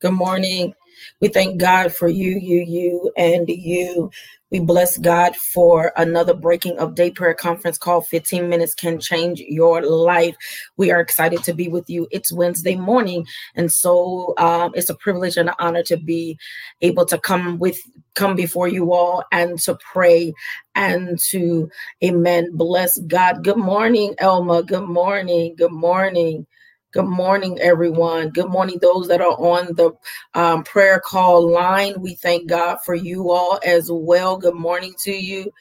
Good 0.00 0.12
morning. 0.12 0.72
We 1.20 1.28
thank 1.28 1.60
God 1.60 1.94
for 1.94 2.08
you, 2.08 2.38
you, 2.38 2.60
you, 2.60 3.12
and 3.18 3.46
you. 3.46 4.10
We 4.50 4.58
bless 4.58 4.96
God 4.96 5.36
for 5.36 5.92
another 5.94 6.32
breaking 6.32 6.78
of 6.78 6.94
day 6.94 7.10
prayer 7.10 7.34
conference 7.34 7.76
call. 7.76 8.00
15 8.00 8.48
minutes 8.48 8.72
can 8.72 8.98
change 8.98 9.40
your 9.40 9.82
life. 9.82 10.34
We 10.78 10.90
are 10.90 11.00
excited 11.00 11.42
to 11.44 11.52
be 11.52 11.68
with 11.68 11.90
you. 11.90 12.08
It's 12.10 12.32
Wednesday 12.32 12.76
morning, 12.76 13.26
and 13.54 13.70
so 13.70 14.32
um, 14.38 14.72
it's 14.74 14.88
a 14.88 14.94
privilege 14.94 15.36
and 15.36 15.50
an 15.50 15.54
honor 15.58 15.82
to 15.82 15.98
be 15.98 16.38
able 16.80 17.04
to 17.04 17.18
come 17.18 17.58
with 17.58 17.78
come 18.14 18.34
before 18.34 18.68
you 18.68 18.94
all 18.94 19.22
and 19.32 19.58
to 19.60 19.76
pray 19.92 20.32
and 20.74 21.18
to 21.18 21.70
amen 22.02 22.48
bless 22.52 22.98
god 23.00 23.44
good 23.44 23.56
morning 23.56 24.14
elma 24.18 24.62
good 24.64 24.88
morning 24.88 25.54
good 25.56 25.70
morning 25.70 26.44
Good 26.92 27.06
morning, 27.06 27.56
everyone. 27.60 28.30
Good 28.30 28.48
morning, 28.48 28.78
those 28.82 29.06
that 29.08 29.20
are 29.20 29.38
on 29.38 29.74
the 29.76 29.92
um, 30.34 30.64
prayer 30.64 30.98
call 30.98 31.48
line. 31.48 31.94
We 32.00 32.16
thank 32.16 32.48
God 32.48 32.78
for 32.84 32.96
you 32.96 33.30
all 33.30 33.60
as 33.64 33.88
well. 33.92 34.36
Good 34.36 34.56
morning 34.56 34.94
to 35.04 35.12
you. 35.12 35.52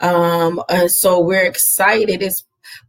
Um, 0.00 0.60
and 0.68 0.90
so 0.90 1.20
we're 1.20 1.44
excited. 1.44 2.22
It's 2.22 2.44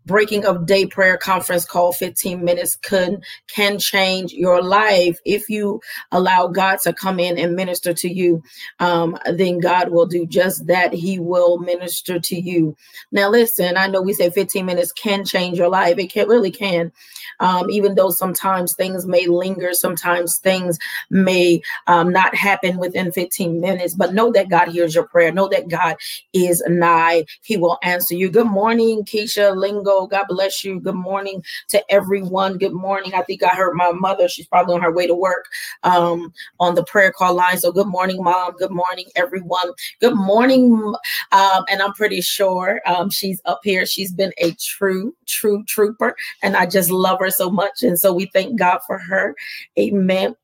breaking 0.06 0.46
of 0.46 0.66
day 0.66 0.86
prayer 0.86 1.18
conference 1.18 1.66
call 1.66 1.91
15 1.91 2.44
minutes 2.44 2.75
can 2.75 3.22
can 3.47 3.80
change 3.80 4.34
your 4.34 4.62
life. 4.62 5.19
If 5.25 5.50
you 5.50 5.81
allow 6.12 6.47
god 6.47 6.80
to 6.81 6.94
come 6.94 7.19
in 7.19 7.38
and 7.38 7.56
minister 7.56 7.94
to 7.94 8.12
you 8.12 8.44
um, 8.80 9.18
then 9.25 9.59
god 9.59 9.90
will 9.90 10.06
do 10.06 10.25
just 10.25 10.68
that. 10.68 10.94
He 10.94 11.19
will 11.19 11.58
minister 11.58 12.19
to 12.19 12.35
you. 12.40 12.75
Now 13.12 13.30
listen 13.30 13.78
i 13.78 13.88
know 13.88 14.02
we 14.02 14.14
say 14.14 14.30
15 14.30 14.66
minutes 14.66 14.91
can 14.91 15.25
change 15.25 15.58
your 15.58 15.69
life. 15.69 15.97
It 15.97 16.12
can 16.12 16.28
really 16.28 16.52
can. 16.52 16.91
Um, 17.40 17.69
even 17.69 17.96
though 17.96 18.12
sometimes 18.12 18.74
things 18.74 19.06
may 19.06 19.28
linger 19.28 19.74
sometimes 19.74 20.40
things 20.40 20.78
may 21.09 21.62
um, 21.88 22.12
not 22.12 22.35
happen 22.35 22.78
within 22.78 23.12
15 23.12 23.59
minutes 23.59 23.96
but 23.96 24.14
know 24.14 24.31
that 24.31 24.50
god 24.50 24.69
hears 24.69 24.94
your 24.94 25.08
prayer. 25.08 25.31
Know 25.31 25.47
that 25.50 25.68
god 25.68 25.96
is 26.34 26.64
nigh. 26.68 27.25
He 27.41 27.58
will 27.58 27.78
answer 27.84 28.16
you. 28.16 28.30
Good 28.30 28.47
morning 28.47 29.03
keisha 29.03 29.56
lingo 29.66 30.06
God 30.08 30.26
bless 30.30 30.64
you. 30.64 30.80
Good 30.80 30.96
morning 30.96 31.44
to 31.70 31.84
everyone. 31.92 32.58
Good 32.58 32.74
morning. 32.74 33.14
I 33.14 33.22
think 33.24 33.44
I 33.44 33.50
heard 33.50 33.74
my 33.74 33.92
mother. 33.92 34.28
She's 34.28 34.48
probably 34.48 34.76
on 34.76 34.81
her 34.81 34.94
way 34.94 35.08
to 35.08 35.16
work 35.16 35.46
um, 35.84 36.34
on 36.59 36.76
the 36.76 36.84
prayer 36.84 37.12
call 37.12 37.34
line. 37.34 37.58
So 37.58 37.72
good 37.72 37.88
morning, 37.88 38.24
mom. 38.24 38.56
Good 38.58 38.72
morning, 38.72 39.08
everyone. 39.16 39.72
Good 40.02 40.16
morning. 40.16 40.94
Um, 41.32 41.64
and 41.70 41.82
I'm 41.82 41.94
pretty 41.94 42.22
sure 42.22 42.82
um, 42.85 43.09
she's 43.09 43.41
up 43.46 43.62
here. 43.64 43.85
She's 43.85 44.12
been 44.12 44.34
a 44.38 44.52
true, 44.53 45.16
true 45.26 45.64
trooper. 45.68 46.16
And 46.44 46.56
I 46.56 46.66
just 46.66 46.90
love 46.90 47.20
her 47.20 47.32
so 47.32 47.50
much. 47.50 47.82
And 47.82 48.00
so 48.00 48.14
we 48.14 48.29
thank 48.34 48.59
God 48.59 48.79
for 48.85 48.97
her. 48.97 49.35
Amen. 49.79 50.35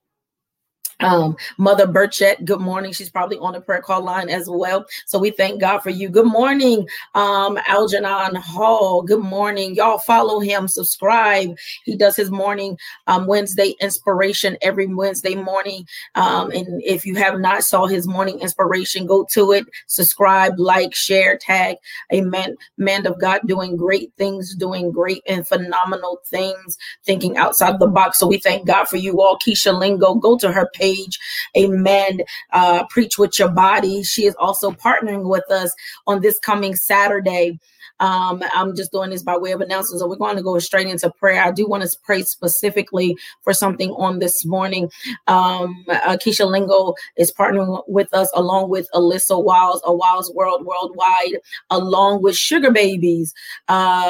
Um, 1.01 1.35
Mother 1.57 1.87
Burchett, 1.87 2.45
good 2.45 2.61
morning. 2.61 2.93
She's 2.93 3.09
probably 3.09 3.37
on 3.39 3.53
the 3.53 3.61
prayer 3.61 3.81
call 3.81 4.03
line 4.03 4.29
as 4.29 4.49
well. 4.49 4.85
So 5.05 5.19
we 5.19 5.31
thank 5.31 5.59
God 5.59 5.79
for 5.79 5.89
you. 5.89 6.09
Good 6.09 6.27
morning, 6.27 6.87
um, 7.15 7.57
Algernon 7.67 8.35
Hall. 8.35 9.01
Good 9.01 9.23
morning. 9.23 9.75
Y'all 9.75 9.97
follow 9.97 10.39
him, 10.39 10.67
subscribe. 10.67 11.55
He 11.85 11.95
does 11.95 12.15
his 12.15 12.31
morning 12.31 12.77
um, 13.07 13.27
Wednesday 13.27 13.75
inspiration 13.81 14.57
every 14.61 14.87
Wednesday 14.87 15.35
morning. 15.35 15.87
Um, 16.15 16.51
and 16.51 16.81
if 16.83 17.05
you 17.05 17.15
have 17.15 17.39
not 17.39 17.63
saw 17.63 17.85
his 17.87 18.07
morning 18.07 18.39
inspiration, 18.39 19.05
go 19.05 19.25
to 19.31 19.51
it, 19.53 19.65
subscribe, 19.87 20.59
like, 20.59 20.93
share, 20.93 21.37
tag. 21.37 21.77
Amen. 22.13 22.55
Man 22.77 23.05
of 23.05 23.19
God 23.19 23.41
doing 23.45 23.75
great 23.77 24.11
things, 24.17 24.55
doing 24.55 24.91
great 24.91 25.23
and 25.27 25.47
phenomenal 25.47 26.19
things, 26.25 26.77
thinking 27.05 27.37
outside 27.37 27.79
the 27.79 27.87
box. 27.87 28.19
So 28.19 28.27
we 28.27 28.37
thank 28.39 28.67
God 28.67 28.87
for 28.87 28.97
you 28.97 29.21
all. 29.21 29.37
Keisha 29.39 29.77
Lingo, 29.77 30.15
go 30.15 30.37
to 30.37 30.51
her 30.51 30.69
page 30.73 30.90
page. 30.91 31.19
Amen. 31.57 32.21
Uh, 32.51 32.85
Preach 32.87 33.17
with 33.17 33.37
your 33.39 33.49
body. 33.49 34.03
She 34.03 34.25
is 34.25 34.35
also 34.39 34.71
partnering 34.71 35.29
with 35.29 35.49
us 35.51 35.73
on 36.07 36.21
this 36.21 36.39
coming 36.39 36.75
Saturday. 36.75 37.59
Um, 37.99 38.41
I'm 38.53 38.75
just 38.75 38.91
doing 38.91 39.11
this 39.11 39.21
by 39.21 39.37
way 39.37 39.51
of 39.51 39.61
announcements. 39.61 40.01
So 40.01 40.07
we're 40.07 40.15
going 40.15 40.35
to 40.35 40.41
go 40.41 40.57
straight 40.57 40.87
into 40.87 41.09
prayer. 41.11 41.43
I 41.43 41.51
do 41.51 41.67
want 41.67 41.83
to 41.83 41.97
pray 42.03 42.23
specifically 42.23 43.15
for 43.43 43.53
something 43.53 43.91
on 43.91 44.19
this 44.19 44.43
morning. 44.43 44.89
Um, 45.27 45.85
uh, 45.87 46.17
Keisha 46.17 46.49
Lingo 46.49 46.95
is 47.15 47.31
partnering 47.31 47.83
with 47.87 48.11
us 48.13 48.31
along 48.33 48.69
with 48.69 48.87
Alyssa 48.95 49.41
Wiles, 49.41 49.81
a 49.85 49.93
Wiles 49.93 50.31
World 50.33 50.65
Worldwide, 50.65 51.37
along 51.69 52.23
with 52.23 52.35
Sugar 52.35 52.71
Babies. 52.71 53.35
Uh, 53.67 54.09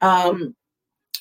um, 0.00 0.54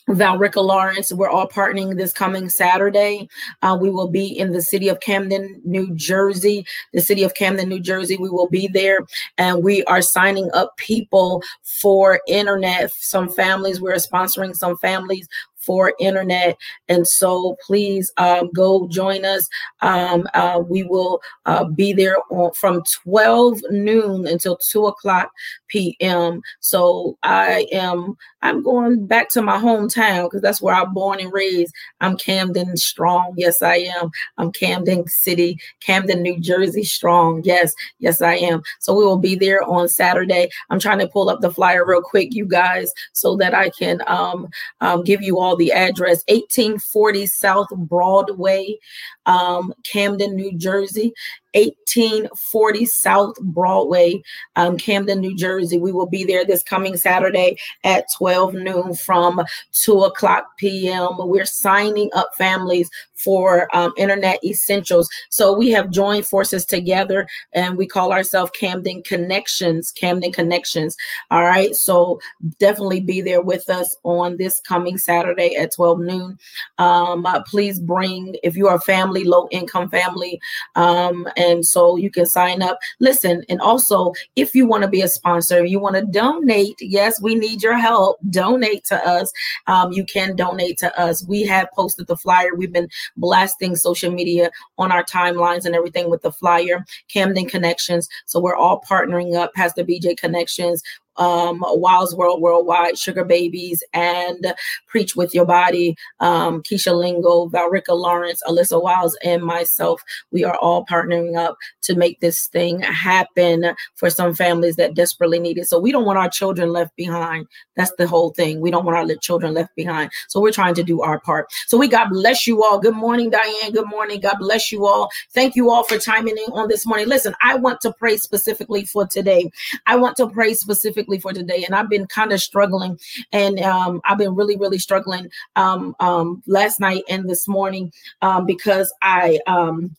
Valrica 0.10 0.64
Lawrence. 0.64 1.12
We're 1.12 1.30
all 1.30 1.48
partnering 1.48 1.98
this 1.98 2.14
coming 2.14 2.50
Saturday. 2.50 3.28
Uh, 3.62 3.78
we 3.80 3.90
will 3.90 4.08
be 4.08 4.28
in 4.28 4.52
the 4.52 4.62
city 4.62 4.88
of 4.88 5.00
Camden, 5.00 5.62
New 5.66 5.94
Jersey. 5.96 6.66
The 6.94 7.02
city 7.02 7.24
of 7.24 7.34
Camden, 7.34 7.70
New 7.70 7.80
Jersey. 7.80 8.18
We 8.18 8.30
will 8.30 8.50
be 8.50 8.68
there, 8.68 9.00
and 9.38 9.64
we 9.64 9.84
are 9.86 10.02
signing 10.02 10.50
up 10.54 10.78
people 10.78 11.42
for 11.64 12.22
internet. 12.28 12.92
Some 12.94 13.30
families 13.30 13.82
we're 13.82 13.96
sponsoring 13.96 14.56
some 14.56 14.78
families 14.78 15.28
for 15.66 15.94
internet. 16.00 16.58
And 16.88 17.08
so 17.08 17.58
please 17.66 18.12
um, 18.18 18.52
go 18.54 18.88
join 18.88 19.26
us. 19.26 19.48
Um, 19.82 20.28
uh, 20.34 20.62
we 20.68 20.84
will 20.84 21.22
uh, 21.46 21.66
be 21.66 21.94
there 21.94 22.18
on, 22.30 22.52
from 22.54 22.84
12 23.04 23.60
noon 23.72 24.28
until 24.28 24.58
2 24.58 24.88
o'clock 24.88 25.32
p.m. 25.68 26.42
So 26.60 27.18
I 27.24 27.68
am 27.72 28.16
I'm 28.46 28.62
going 28.62 29.08
back 29.08 29.30
to 29.30 29.42
my 29.42 29.58
hometown 29.58 30.26
because 30.26 30.42
that's 30.42 30.62
where 30.62 30.76
I'm 30.76 30.94
born 30.94 31.20
and 31.20 31.34
raised. 31.34 31.74
I'm 32.00 32.16
Camden 32.16 32.78
strong. 32.78 33.34
Yes, 33.38 33.64
I 33.64 33.78
am. 33.78 34.12
I'm 34.38 34.52
Camden 34.52 35.08
City, 35.08 35.58
Camden, 35.80 36.22
New 36.22 36.40
Jersey 36.40 36.84
strong. 36.84 37.42
Yes, 37.44 37.74
yes, 37.98 38.22
I 38.22 38.36
am. 38.36 38.62
So 38.80 38.96
we 38.96 39.04
will 39.04 39.18
be 39.18 39.34
there 39.34 39.64
on 39.64 39.90
Saturday. 39.90 40.50
I'm 40.70 40.80
trying 40.80 41.00
to 41.00 41.08
pull 41.08 41.28
up 41.28 41.42
the 41.42 41.52
flyer 41.52 41.84
real 41.86 42.04
quick, 42.04 42.36
you 42.36 42.46
guys, 42.46 42.92
so 43.14 43.36
that 43.38 43.56
I 43.56 43.72
can 43.72 44.00
um, 44.06 44.48
um, 44.80 45.04
give 45.04 45.24
you 45.24 45.40
all 45.40 45.55
the 45.56 45.72
address 45.72 46.24
1840 46.28 47.26
South 47.28 47.68
Broadway, 47.76 48.78
um, 49.26 49.74
Camden, 49.84 50.36
New 50.36 50.58
Jersey. 50.58 51.14
1840 51.56 52.86
South 52.86 53.36
Broadway, 53.42 54.22
um, 54.58 54.78
Camden, 54.78 55.22
New 55.22 55.36
Jersey. 55.36 55.78
We 55.78 55.94
will 55.94 56.06
be 56.06 56.26
there 56.26 56.44
this 56.44 56.62
coming 56.62 56.98
Saturday 56.98 57.58
at 57.84 58.08
12 58.18 58.56
noon 58.56 58.94
from 58.94 59.42
2 59.72 60.04
o'clock 60.04 60.58
p.m. 60.58 61.12
We're 61.18 61.46
signing 61.46 62.10
up 62.14 62.32
families 62.38 62.90
for 63.14 63.74
um, 63.76 63.94
internet 63.98 64.44
essentials. 64.44 65.10
So 65.30 65.58
we 65.58 65.72
have 65.72 65.90
joined 65.90 66.28
forces 66.28 66.66
together 66.66 67.26
and 67.54 67.78
we 67.78 67.88
call 67.88 68.12
ourselves 68.12 68.52
Camden 68.52 69.02
Connections. 69.04 69.92
Camden 69.92 70.32
Connections. 70.32 70.98
All 71.32 71.44
right. 71.44 71.74
So 71.74 72.20
definitely 72.60 73.00
be 73.00 73.22
there 73.22 73.42
with 73.42 73.70
us 73.70 73.96
on 74.04 74.38
this 74.38 74.60
coming 74.68 74.98
Saturday 74.98 75.56
at 75.56 75.74
12 75.74 76.00
noon. 76.02 76.38
Um, 76.78 77.26
uh, 77.26 77.42
please 77.44 77.80
bring, 77.80 78.36
if 78.44 78.58
you 78.58 78.68
are 78.68 78.76
a 78.76 78.82
family, 78.82 79.15
low 79.24 79.48
income 79.52 79.90
family, 79.90 80.40
um, 80.76 81.28
and 81.38 81.66
so 81.66 81.96
you 81.96 82.10
can 82.12 82.26
sign 82.26 82.62
up. 82.62 82.78
Listen, 83.00 83.44
and 83.50 83.62
also 83.62 84.14
if 84.36 84.54
you 84.56 84.68
want 84.68 84.84
to 84.84 84.90
be 84.90 85.02
a 85.02 85.08
sponsor, 85.08 85.66
you 85.66 85.80
want 85.80 85.96
to 85.96 86.06
donate, 86.06 86.76
yes, 86.80 87.22
we 87.22 87.36
need 87.36 87.64
your 87.64 87.78
help. 87.78 88.18
Donate 88.30 88.84
to 88.86 89.08
us. 89.08 89.32
Um, 89.68 89.92
you 89.92 90.04
can 90.04 90.36
donate 90.36 90.78
to 90.80 91.00
us. 91.00 91.26
We 91.26 91.44
have 91.44 91.70
posted 91.74 92.08
the 92.08 92.18
flyer. 92.18 92.56
We've 92.56 92.74
been 92.74 92.90
blasting 93.18 93.76
social 93.76 94.12
media 94.12 94.52
on 94.78 94.92
our 94.92 95.04
timelines 95.04 95.66
and 95.66 95.76
everything 95.76 96.10
with 96.10 96.22
the 96.22 96.32
flyer, 96.32 96.86
Camden 97.08 97.48
Connections. 97.48 98.08
So 98.26 98.40
we're 98.40 98.56
all 98.56 98.82
partnering 98.82 99.36
up, 99.36 99.54
Pastor 99.54 99.84
BJ 99.84 100.18
Connections, 100.18 100.84
um, 101.18 101.64
Wiles 101.68 102.16
World 102.16 102.42
Worldwide, 102.42 102.98
Sugar 102.98 103.24
Babies, 103.24 103.84
and 103.94 104.54
Preach 104.88 105.16
with 105.16 105.34
Your 105.34 105.46
Body, 105.46 105.96
um, 106.20 106.62
Keisha 106.64 106.98
Lingo, 106.98 107.48
Valrica 107.50 107.90
Lawrence, 107.90 108.42
Alyssa 108.48 108.82
Wiles, 108.82 109.18
and 109.24 109.44
myself. 109.44 110.04
We 110.32 110.44
are 110.44 110.58
all 110.58 110.86
partnering 110.86 111.38
up 111.38 111.58
to 111.84 111.96
make 111.96 112.20
this 112.20 112.48
thing 112.48 112.80
happen 112.80 113.74
for 113.96 114.10
some 114.10 114.34
families 114.34 114.76
that 114.76 114.96
desperately 114.96 115.40
need 115.40 115.58
it. 115.58 115.68
So 115.68 115.80
we 115.80 115.92
don't 115.92 116.06
want 116.06 116.20
our 116.20 116.30
children 116.30 116.72
left 116.72 116.96
behind. 116.96 117.48
That's 117.76 117.94
the 117.98 118.08
whole 118.08 118.32
thing. 118.32 118.62
We 118.62 118.72
don't 118.72 118.86
want 118.86 118.98
our 118.98 119.16
children 119.18 119.54
left 119.54 119.76
behind. 119.76 120.12
So 120.28 120.40
we're 120.40 120.52
trying 120.52 120.76
to 120.76 120.84
do 120.84 121.02
our 121.02 121.20
part. 121.20 121.48
So 121.68 121.78
we 121.78 121.88
God 121.88 122.10
bless 122.10 122.48
you 122.48 122.64
all. 122.64 122.80
Good 122.80 122.96
morning, 122.96 123.30
Diane. 123.30 123.72
Good 123.72 123.90
morning. 123.90 124.20
God 124.20 124.38
bless 124.40 124.72
you 124.72 124.86
all. 124.86 125.10
Thank 125.34 125.56
you 125.56 125.70
all 125.70 125.84
for 125.84 125.98
chiming 125.98 126.38
in 126.38 126.54
on 126.54 126.68
this 126.68 126.86
morning. 126.86 127.08
Listen, 127.08 127.36
I 127.42 127.56
want 127.56 127.82
to 127.82 127.94
pray 127.94 128.18
specifically 128.18 128.86
for 128.86 129.06
today. 129.06 129.52
I 129.86 129.96
want 129.96 130.18
to 130.18 130.28
pray 130.30 130.54
specifically 130.54 131.05
for 131.20 131.34
today. 131.34 131.64
And 131.64 131.76
I've 131.76 131.90
been 131.90 132.08
kind 132.08 132.32
of 132.32 132.42
struggling 132.42 133.00
and 133.32 133.60
um, 133.60 134.02
I've 134.06 134.18
been 134.18 134.36
really, 134.36 134.58
really 134.58 134.80
struggling 134.80 135.30
um, 135.56 135.96
um, 136.00 136.44
last 136.48 136.80
night 136.80 137.04
and 137.10 137.30
this 137.30 137.48
morning 137.48 137.92
um, 138.22 138.46
because 138.46 138.94
I 139.02 139.40
um, 139.48 139.96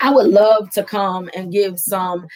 I 0.00 0.10
would 0.10 0.28
love 0.28 0.70
to 0.70 0.84
come 0.84 1.28
and 1.34 1.52
give 1.52 1.80
some 1.80 2.28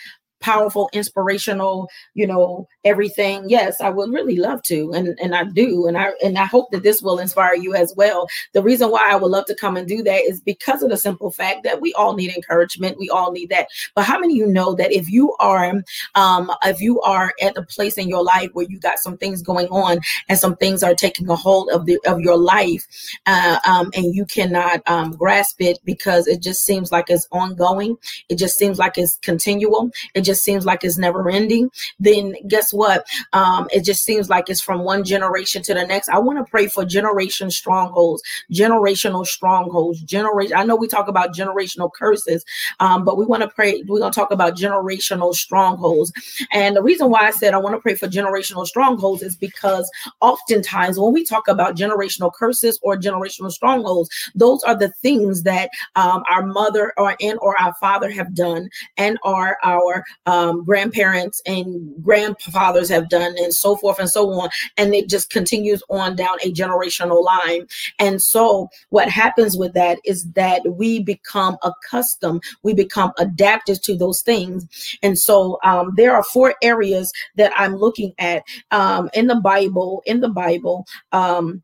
powerful, 0.42 0.90
inspirational, 0.92 1.88
you 2.14 2.26
know, 2.26 2.68
everything. 2.84 3.48
Yes, 3.48 3.80
I 3.80 3.88
would 3.88 4.10
really 4.10 4.36
love 4.36 4.62
to, 4.64 4.92
and 4.92 5.18
and 5.22 5.34
I 5.34 5.44
do, 5.44 5.86
and 5.86 5.96
I 5.96 6.10
and 6.22 6.36
I 6.36 6.44
hope 6.44 6.70
that 6.72 6.82
this 6.82 7.00
will 7.00 7.18
inspire 7.18 7.54
you 7.54 7.74
as 7.74 7.94
well. 7.96 8.28
The 8.52 8.62
reason 8.62 8.90
why 8.90 9.10
I 9.10 9.16
would 9.16 9.30
love 9.30 9.46
to 9.46 9.54
come 9.54 9.76
and 9.76 9.88
do 9.88 10.02
that 10.02 10.22
is 10.22 10.40
because 10.40 10.82
of 10.82 10.90
the 10.90 10.96
simple 10.98 11.30
fact 11.30 11.62
that 11.64 11.80
we 11.80 11.94
all 11.94 12.14
need 12.14 12.34
encouragement. 12.34 12.98
We 12.98 13.08
all 13.08 13.32
need 13.32 13.48
that. 13.50 13.68
But 13.94 14.04
how 14.04 14.18
many 14.18 14.34
of 14.34 14.46
you 14.48 14.52
know 14.52 14.74
that 14.74 14.92
if 14.92 15.08
you 15.08 15.34
are, 15.38 15.82
um, 16.14 16.52
if 16.64 16.80
you 16.80 17.00
are 17.02 17.32
at 17.40 17.56
a 17.56 17.62
place 17.62 17.96
in 17.96 18.08
your 18.08 18.24
life 18.24 18.50
where 18.52 18.66
you 18.68 18.78
got 18.78 18.98
some 18.98 19.16
things 19.16 19.42
going 19.42 19.68
on 19.68 19.98
and 20.28 20.38
some 20.38 20.56
things 20.56 20.82
are 20.82 20.94
taking 20.94 21.28
a 21.30 21.36
hold 21.36 21.70
of 21.70 21.86
the 21.86 21.98
of 22.06 22.20
your 22.20 22.36
life, 22.36 22.86
uh, 23.26 23.58
um, 23.66 23.90
and 23.94 24.14
you 24.14 24.26
cannot 24.26 24.82
um, 24.88 25.12
grasp 25.12 25.60
it 25.60 25.78
because 25.84 26.26
it 26.26 26.42
just 26.42 26.64
seems 26.64 26.90
like 26.90 27.06
it's 27.08 27.28
ongoing. 27.30 27.96
It 28.28 28.36
just 28.36 28.58
seems 28.58 28.78
like 28.78 28.98
it's 28.98 29.16
continual. 29.18 29.90
It 30.14 30.22
just 30.22 30.31
just 30.32 30.44
seems 30.44 30.64
like 30.64 30.82
it's 30.82 30.96
never 30.96 31.28
ending, 31.28 31.70
then 32.00 32.34
guess 32.48 32.72
what? 32.72 33.06
Um, 33.34 33.68
it 33.70 33.84
just 33.84 34.02
seems 34.02 34.30
like 34.30 34.48
it's 34.48 34.62
from 34.62 34.82
one 34.82 35.04
generation 35.04 35.62
to 35.64 35.74
the 35.74 35.86
next. 35.86 36.08
I 36.08 36.18
want 36.18 36.38
to 36.38 36.50
pray 36.50 36.68
for 36.68 36.86
generation 36.86 37.50
strongholds, 37.50 38.22
generational 38.50 39.26
strongholds, 39.26 40.00
generation. 40.00 40.56
I 40.56 40.64
know 40.64 40.74
we 40.74 40.88
talk 40.88 41.08
about 41.08 41.34
generational 41.34 41.92
curses, 41.92 42.44
um, 42.80 43.04
but 43.04 43.18
we 43.18 43.26
want 43.26 43.42
to 43.42 43.48
pray. 43.48 43.82
We're 43.86 43.98
going 43.98 44.12
to 44.12 44.18
talk 44.18 44.32
about 44.32 44.56
generational 44.56 45.34
strongholds. 45.34 46.12
And 46.50 46.76
the 46.76 46.82
reason 46.82 47.10
why 47.10 47.26
I 47.26 47.30
said 47.30 47.52
I 47.52 47.58
want 47.58 47.74
to 47.74 47.80
pray 47.80 47.94
for 47.94 48.08
generational 48.08 48.66
strongholds 48.66 49.22
is 49.22 49.36
because 49.36 49.90
oftentimes 50.20 50.98
when 50.98 51.12
we 51.12 51.24
talk 51.24 51.46
about 51.46 51.76
generational 51.76 52.32
curses 52.32 52.78
or 52.82 52.96
generational 52.96 53.52
strongholds, 53.52 54.08
those 54.34 54.62
are 54.62 54.76
the 54.76 54.92
things 55.02 55.42
that 55.42 55.68
um, 55.96 56.22
our 56.30 56.46
mother 56.46 56.94
or 56.96 57.16
and 57.20 57.38
or 57.42 57.60
our 57.60 57.74
father 57.74 58.10
have 58.10 58.34
done 58.34 58.70
and 58.96 59.18
are 59.24 59.58
our 59.62 60.04
um, 60.26 60.64
grandparents 60.64 61.40
and 61.46 61.92
grandfathers 62.02 62.88
have 62.88 63.08
done, 63.08 63.34
and 63.38 63.54
so 63.54 63.76
forth 63.76 63.98
and 63.98 64.08
so 64.08 64.30
on. 64.30 64.48
And 64.76 64.94
it 64.94 65.08
just 65.08 65.30
continues 65.30 65.82
on 65.90 66.16
down 66.16 66.38
a 66.42 66.52
generational 66.52 67.24
line. 67.24 67.66
And 67.98 68.20
so, 68.22 68.68
what 68.90 69.08
happens 69.08 69.56
with 69.56 69.74
that 69.74 69.98
is 70.04 70.24
that 70.32 70.62
we 70.66 71.02
become 71.02 71.56
accustomed, 71.62 72.42
we 72.62 72.74
become 72.74 73.12
adapted 73.18 73.82
to 73.84 73.96
those 73.96 74.22
things. 74.22 74.66
And 75.02 75.18
so, 75.18 75.58
um, 75.64 75.92
there 75.96 76.14
are 76.14 76.24
four 76.24 76.54
areas 76.62 77.12
that 77.36 77.52
I'm 77.56 77.76
looking 77.76 78.14
at 78.18 78.42
um, 78.70 79.10
in 79.14 79.26
the 79.26 79.36
Bible. 79.36 80.02
In 80.06 80.20
the 80.20 80.28
Bible, 80.28 80.86
um, 81.12 81.62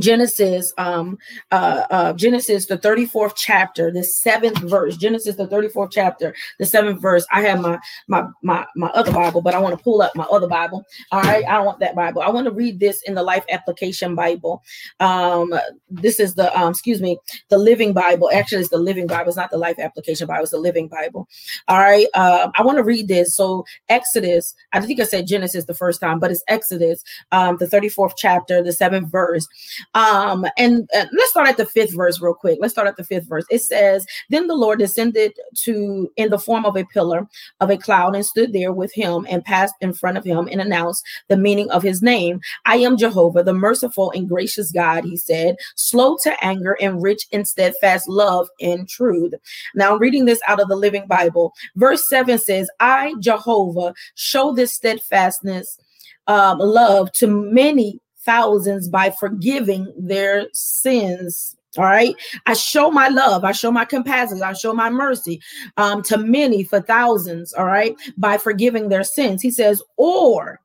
Genesis, 0.00 0.72
um, 0.78 1.18
uh, 1.50 1.82
uh, 1.90 2.12
Genesis, 2.12 2.66
the 2.66 2.78
34th 2.78 3.34
chapter, 3.36 3.90
the 3.90 4.04
seventh 4.04 4.58
verse. 4.58 4.96
Genesis, 4.96 5.36
the 5.36 5.46
34th 5.46 5.90
chapter, 5.92 6.34
the 6.58 6.66
seventh 6.66 7.00
verse. 7.00 7.26
I 7.32 7.42
have 7.42 7.60
my 7.60 7.78
my 8.08 8.26
my 8.42 8.66
my 8.76 8.88
other 8.88 9.12
Bible, 9.12 9.42
but 9.42 9.54
I 9.54 9.58
want 9.58 9.76
to 9.76 9.82
pull 9.82 10.02
up 10.02 10.14
my 10.14 10.24
other 10.24 10.48
Bible. 10.48 10.84
All 11.12 11.22
right, 11.22 11.44
I 11.46 11.52
don't 11.52 11.66
want 11.66 11.80
that 11.80 11.94
Bible. 11.94 12.22
I 12.22 12.30
want 12.30 12.46
to 12.46 12.52
read 12.52 12.80
this 12.80 13.02
in 13.02 13.14
the 13.14 13.22
Life 13.22 13.44
Application 13.50 14.14
Bible. 14.14 14.62
Um, 15.00 15.52
this 15.90 16.20
is 16.20 16.34
the 16.34 16.56
um, 16.58 16.70
excuse 16.70 17.00
me, 17.00 17.18
the 17.48 17.58
Living 17.58 17.92
Bible. 17.92 18.30
Actually, 18.32 18.60
it's 18.60 18.70
the 18.70 18.78
Living 18.78 19.06
Bible. 19.06 19.28
It's 19.28 19.36
not 19.36 19.50
the 19.50 19.58
Life 19.58 19.78
Application 19.78 20.26
Bible. 20.26 20.42
It's 20.42 20.52
the 20.52 20.58
Living 20.58 20.88
Bible. 20.88 21.28
All 21.68 21.78
right, 21.78 22.06
uh, 22.14 22.50
I 22.56 22.62
want 22.62 22.78
to 22.78 22.84
read 22.84 23.08
this. 23.08 23.34
So 23.34 23.64
Exodus. 23.88 24.54
I 24.72 24.80
think 24.80 25.00
I 25.00 25.04
said 25.04 25.26
Genesis 25.26 25.64
the 25.64 25.74
first 25.74 26.00
time, 26.00 26.18
but 26.18 26.30
it's 26.30 26.42
Exodus, 26.48 27.02
um, 27.32 27.56
the 27.58 27.66
34th 27.66 28.14
chapter, 28.16 28.62
the 28.62 28.72
seventh 28.72 29.10
verse. 29.10 29.46
Um, 29.94 30.46
and 30.58 30.88
uh, 30.94 31.06
let's 31.12 31.30
start 31.30 31.48
at 31.48 31.56
the 31.56 31.66
fifth 31.66 31.94
verse 31.94 32.20
real 32.20 32.34
quick. 32.34 32.58
Let's 32.60 32.74
start 32.74 32.88
at 32.88 32.96
the 32.96 33.04
fifth 33.04 33.28
verse. 33.28 33.44
It 33.50 33.62
says, 33.62 34.06
Then 34.30 34.46
the 34.46 34.54
Lord 34.54 34.78
descended 34.78 35.32
to 35.62 36.10
in 36.16 36.30
the 36.30 36.38
form 36.38 36.64
of 36.64 36.76
a 36.76 36.84
pillar 36.84 37.26
of 37.60 37.70
a 37.70 37.76
cloud 37.76 38.14
and 38.14 38.24
stood 38.24 38.52
there 38.52 38.72
with 38.72 38.92
him 38.92 39.26
and 39.28 39.44
passed 39.44 39.74
in 39.80 39.92
front 39.92 40.18
of 40.18 40.24
him 40.24 40.48
and 40.50 40.60
announced 40.60 41.04
the 41.28 41.36
meaning 41.36 41.70
of 41.70 41.82
his 41.82 42.02
name. 42.02 42.40
I 42.64 42.76
am 42.76 42.96
Jehovah, 42.96 43.42
the 43.42 43.54
merciful 43.54 44.10
and 44.12 44.28
gracious 44.28 44.70
God, 44.72 45.04
he 45.04 45.16
said, 45.16 45.56
slow 45.74 46.16
to 46.22 46.44
anger 46.44 46.76
and 46.80 47.02
rich 47.02 47.26
in 47.32 47.44
steadfast 47.44 48.08
love 48.08 48.48
and 48.60 48.88
truth. 48.88 49.34
Now 49.74 49.94
I'm 49.94 50.00
reading 50.00 50.24
this 50.24 50.40
out 50.46 50.60
of 50.60 50.68
the 50.68 50.76
Living 50.76 51.06
Bible. 51.06 51.54
Verse 51.76 52.08
7 52.08 52.38
says, 52.38 52.68
I, 52.80 53.14
Jehovah, 53.20 53.94
show 54.14 54.52
this 54.52 54.74
steadfastness 54.74 55.78
um, 56.26 56.58
love 56.58 57.12
to 57.12 57.26
many 57.26 58.00
thousands 58.26 58.88
by 58.88 59.10
forgiving 59.10 59.90
their 59.96 60.48
sins. 60.52 61.56
All 61.78 61.84
right. 61.84 62.14
I 62.46 62.54
show 62.54 62.90
my 62.90 63.08
love. 63.08 63.44
I 63.44 63.52
show 63.52 63.70
my 63.70 63.84
compassion. 63.84 64.42
I 64.42 64.52
show 64.54 64.72
my 64.72 64.90
mercy 64.90 65.40
um, 65.76 66.02
to 66.04 66.18
many 66.18 66.64
for 66.64 66.80
thousands. 66.80 67.52
All 67.52 67.66
right. 67.66 67.94
By 68.16 68.38
forgiving 68.38 68.88
their 68.88 69.04
sins. 69.04 69.42
He 69.42 69.50
says, 69.50 69.82
or 69.96 70.60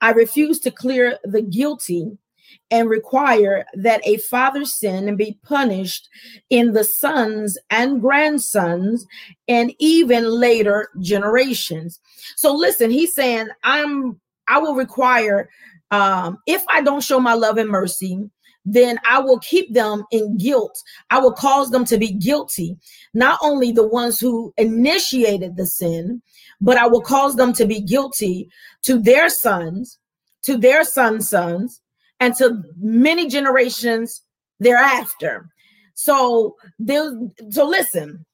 I 0.00 0.10
refuse 0.10 0.58
to 0.60 0.70
clear 0.70 1.18
the 1.24 1.42
guilty 1.42 2.18
and 2.70 2.88
require 2.88 3.66
that 3.74 4.00
a 4.06 4.16
father's 4.18 4.74
sin 4.74 5.14
be 5.16 5.38
punished 5.42 6.08
in 6.48 6.72
the 6.72 6.84
sons 6.84 7.58
and 7.70 8.00
grandsons 8.00 9.06
and 9.46 9.74
even 9.78 10.24
later 10.24 10.88
generations. 11.00 12.00
So 12.36 12.54
listen, 12.54 12.90
he's 12.90 13.14
saying, 13.14 13.48
I'm 13.62 14.18
I 14.48 14.58
will 14.58 14.74
require 14.74 15.48
um, 15.92 16.38
if 16.46 16.64
I 16.68 16.80
don't 16.80 17.02
show 17.02 17.20
my 17.20 17.34
love 17.34 17.58
and 17.58 17.68
mercy, 17.68 18.28
then 18.64 18.98
I 19.08 19.20
will 19.20 19.38
keep 19.40 19.74
them 19.74 20.04
in 20.10 20.38
guilt. 20.38 20.82
I 21.10 21.18
will 21.18 21.32
cause 21.32 21.70
them 21.70 21.84
to 21.86 21.98
be 21.98 22.12
guilty, 22.12 22.78
not 23.12 23.38
only 23.42 23.72
the 23.72 23.86
ones 23.86 24.18
who 24.18 24.54
initiated 24.56 25.56
the 25.56 25.66
sin, 25.66 26.22
but 26.60 26.78
I 26.78 26.86
will 26.86 27.02
cause 27.02 27.36
them 27.36 27.52
to 27.54 27.66
be 27.66 27.80
guilty 27.80 28.48
to 28.82 28.98
their 28.98 29.28
sons, 29.28 29.98
to 30.42 30.56
their 30.56 30.82
sons' 30.84 31.28
sons, 31.28 31.80
and 32.20 32.34
to 32.36 32.62
many 32.78 33.28
generations 33.28 34.22
thereafter. 34.60 35.48
So 35.94 36.56
so 37.50 37.66
listen, 37.66 38.24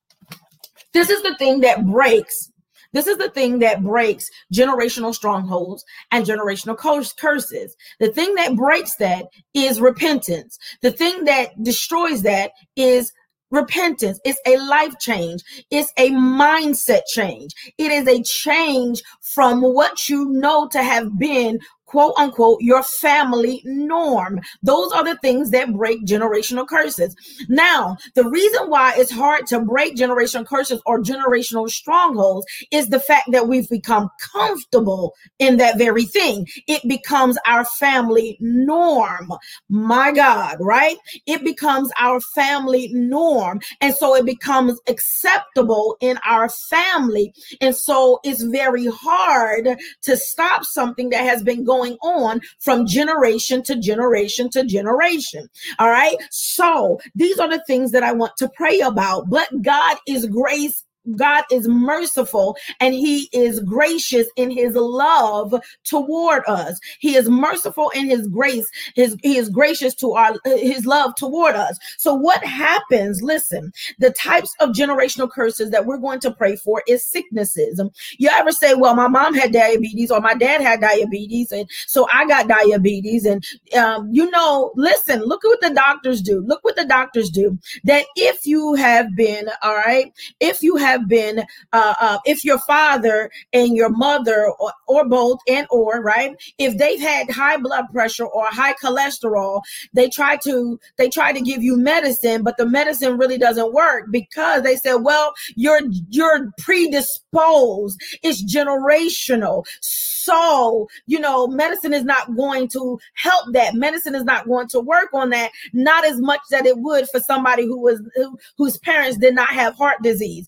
this 0.93 1.11
is 1.11 1.23
the 1.23 1.35
thing 1.38 1.61
that 1.62 1.87
breaks 1.87 2.53
this 2.92 3.07
is 3.07 3.18
the 3.18 3.30
thing 3.30 3.59
that 3.59 3.83
breaks 3.83 4.30
generational 4.52 5.14
strongholds 5.14 5.85
and 6.11 6.25
generational 6.25 6.76
curses. 6.76 7.76
The 8.00 8.12
thing 8.12 8.35
that 8.37 8.57
breaks 8.57 8.97
that 8.97 9.26
is 9.54 9.80
repentance. 9.80 10.59
The 10.83 10.92
thing 10.92 11.25
that 11.25 11.62
destroys 11.62 12.23
that 12.23 12.52
is 12.76 13.12
repentance. 13.50 14.21
It's 14.25 14.40
a 14.47 14.57
life 14.57 14.99
change. 14.99 15.42
It's 15.71 15.92
a 15.97 16.11
mindset 16.11 17.02
change. 17.12 17.52
It 17.78 17.90
is 17.90 18.07
a 18.07 18.23
change 18.23 19.02
from 19.21 19.61
what 19.62 20.09
you 20.09 20.26
know 20.26 20.68
to 20.68 20.83
have 20.83 21.18
been 21.18 21.59
quote 21.88 22.14
unquote 22.18 22.61
your 22.61 22.83
family 22.83 23.62
norm. 23.64 24.40
Those 24.62 24.92
are 24.92 25.02
the 25.02 25.16
things 25.16 25.50
that 25.50 25.73
break 25.73 26.04
generational 26.04 26.68
curses. 26.68 27.16
Now, 27.49 27.97
the 28.14 28.28
reason 28.28 28.68
why 28.68 28.95
it's 28.97 29.11
hard 29.11 29.47
to 29.49 29.61
break 29.61 29.97
generational 29.97 30.47
curses 30.47 30.80
or 30.87 31.00
generational 31.00 31.68
strongholds 31.68 32.47
is 32.71 32.88
the 32.88 33.00
fact 33.00 33.33
that 33.33 33.49
we've 33.49 33.68
become 33.68 34.11
comfortable 34.33 35.14
in 35.38 35.57
that 35.57 35.78
very 35.78 36.04
thing. 36.04 36.47
It 36.66 36.87
becomes 36.87 37.38
our 37.47 37.64
family 37.64 38.37
norm. 38.40 39.33
My 39.68 40.12
God, 40.12 40.57
right? 40.61 40.97
It 41.26 41.42
becomes 41.42 41.90
our 41.99 42.21
family 42.21 42.90
norm. 42.92 43.61
And 43.80 43.95
so 43.95 44.14
it 44.14 44.26
becomes 44.26 44.78
acceptable 44.88 45.97
in 46.00 46.18
our 46.26 46.50
family. 46.50 47.33
And 47.62 47.75
so 47.75 48.21
it's 48.25 48.42
very 48.42 48.87
hard 48.87 49.68
to 50.02 50.16
stop 50.16 50.64
something 50.64 51.09
that 51.11 51.25
has 51.25 51.42
been 51.42 51.64
going 51.64 51.78
going 51.79 51.97
on 52.03 52.41
from 52.59 52.87
generation 52.87 53.63
to 53.63 53.77
generation 53.77 54.51
to 54.51 54.65
generation. 54.65 55.49
All 55.79 55.89
right. 55.89 56.17
So 56.31 57.01
these 57.15 57.39
are 57.39 57.49
the 57.49 57.63
things 57.67 57.93
that 57.93 58.03
I 58.03 58.13
want 58.13 58.37
to 58.39 58.49
pray 58.49 58.81
about. 58.81 59.31
But 59.31 59.49
God 59.63 59.97
is 60.07 60.27
grace 60.27 60.85
God 61.17 61.45
is 61.50 61.69
merciful 61.69 62.57
and 62.81 62.95
he 62.95 63.29
is 63.33 63.61
gracious 63.61 64.27
in 64.37 64.50
his 64.50 64.75
love 64.75 65.55
toward 65.85 66.43
us. 66.47 66.79
He 66.99 67.17
is 67.17 67.29
merciful 67.29 67.91
in 67.91 68.07
his 68.07 68.27
grace. 68.29 68.69
His 68.95 69.17
he 69.23 69.37
is 69.37 69.49
gracious 69.49 69.95
to 69.97 70.12
our 70.12 70.35
his 70.45 70.87
love 70.87 71.15
toward 71.17 71.55
us. 71.55 71.79
So 71.99 72.15
what 72.15 72.45
happens? 72.45 73.23
Listen, 73.23 73.73
the 73.99 74.11
types 74.11 74.55
of 74.61 74.71
generational 74.71 75.31
curses 75.31 75.71
that 75.71 75.87
we're 75.87 75.99
going 75.99 76.21
to 76.21 76.31
pray 76.31 76.57
for 76.57 76.83
is 76.87 77.05
sicknesses. 77.05 77.81
You 78.19 78.29
ever 78.33 78.53
say, 78.53 78.75
"Well, 78.75 78.95
my 78.95 79.09
mom 79.09 79.35
had 79.35 79.53
diabetes 79.53 80.11
or 80.11 80.21
my 80.21 80.35
dad 80.35 80.61
had 80.61 80.81
diabetes 80.81 81.53
and 81.53 81.69
so 81.87 82.07
I 82.12 82.27
got 82.27 82.49
diabetes." 82.49 83.25
And 83.25 83.45
um, 83.77 84.09
you 84.12 84.31
know, 84.31 84.73
listen, 84.77 85.23
look 85.23 85.45
at 85.45 85.49
what 85.49 85.61
the 85.61 85.75
doctors 85.75 86.23
do. 86.23 86.41
Look 86.41 86.65
what 86.65 86.77
the 86.77 86.87
doctors 86.87 87.31
do. 87.31 87.59
That 87.85 88.07
if 88.17 88.47
you 88.47 88.75
have 88.75 89.15
been, 89.17 89.49
all 89.62 89.77
right, 89.77 90.12
if 90.41 90.62
you 90.62 90.77
have 90.77 90.98
been, 91.07 91.45
uh, 91.73 91.95
uh, 92.00 92.19
if 92.25 92.45
your 92.45 92.59
father 92.61 93.31
and 93.52 93.76
your 93.76 93.90
mother 93.90 94.50
or, 94.59 94.73
or 94.87 95.09
both 95.09 95.38
and 95.49 95.67
or 95.71 96.02
right, 96.02 96.35
if 96.59 96.78
they've 96.78 97.00
had 97.00 97.31
high 97.31 97.57
blood 97.57 97.85
pressure 97.93 98.26
or 98.26 98.47
high 98.47 98.75
cholesterol, 98.75 99.62
they 99.93 100.09
try 100.09 100.37
to 100.38 100.81
they 100.97 101.09
try 101.09 101.33
to 101.33 101.40
give 101.40 101.62
you 101.62 101.76
medicine, 101.76 102.43
but 102.43 102.57
the 102.57 102.67
medicine 102.67 103.19
really 103.19 103.38
doesn't 103.38 103.73
work 103.73 104.07
because 104.11 104.62
they 104.62 104.76
said, 104.76 104.95
well, 104.97 105.33
you're 105.55 105.81
you're 106.09 106.50
predisposed. 106.59 108.00
It's 108.23 108.43
generational. 108.43 109.64
So, 109.81 110.88
you 111.07 111.19
know, 111.19 111.47
medicine 111.47 111.95
is 111.95 112.05
not 112.05 112.37
going 112.37 112.69
to 112.69 112.99
help 113.14 113.52
that. 113.52 113.75
Medicine 113.75 114.14
is 114.14 114.25
not 114.25 114.47
going 114.47 114.69
to 114.69 114.81
work 114.81 115.09
on 115.14 115.31
that, 115.31 115.50
not 115.73 116.05
as 116.05 116.21
much 116.21 116.40
that 116.50 116.67
it 116.67 116.78
would 116.78 117.09
for 117.11 117.21
somebody 117.21 117.64
who 117.64 117.81
was 117.81 118.02
who, 118.14 118.38
whose 118.57 118.78
parents 118.78 119.17
did 119.19 119.35
not 119.35 119.49
have 119.49 119.75
heart 119.75 120.02
disease. 120.02 120.47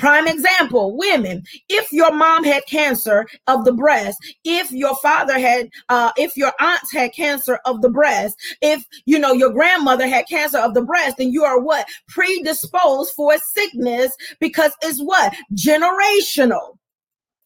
Prime 0.00 0.26
example, 0.26 0.96
women. 0.96 1.44
If 1.68 1.92
your 1.92 2.10
mom 2.10 2.42
had 2.42 2.64
cancer 2.66 3.26
of 3.46 3.66
the 3.66 3.72
breast, 3.74 4.16
if 4.44 4.72
your 4.72 4.96
father 4.96 5.38
had, 5.38 5.68
uh, 5.90 6.10
if 6.16 6.38
your 6.38 6.52
aunts 6.58 6.90
had 6.90 7.12
cancer 7.12 7.58
of 7.66 7.82
the 7.82 7.90
breast, 7.90 8.34
if 8.62 8.82
you 9.04 9.18
know 9.18 9.32
your 9.32 9.52
grandmother 9.52 10.08
had 10.08 10.26
cancer 10.26 10.56
of 10.56 10.72
the 10.72 10.80
breast, 10.80 11.18
then 11.18 11.32
you 11.32 11.44
are 11.44 11.60
what? 11.60 11.86
Predisposed 12.08 13.12
for 13.14 13.36
sickness 13.38 14.16
because 14.40 14.72
it's 14.80 15.00
what? 15.00 15.34
Generational 15.54 16.78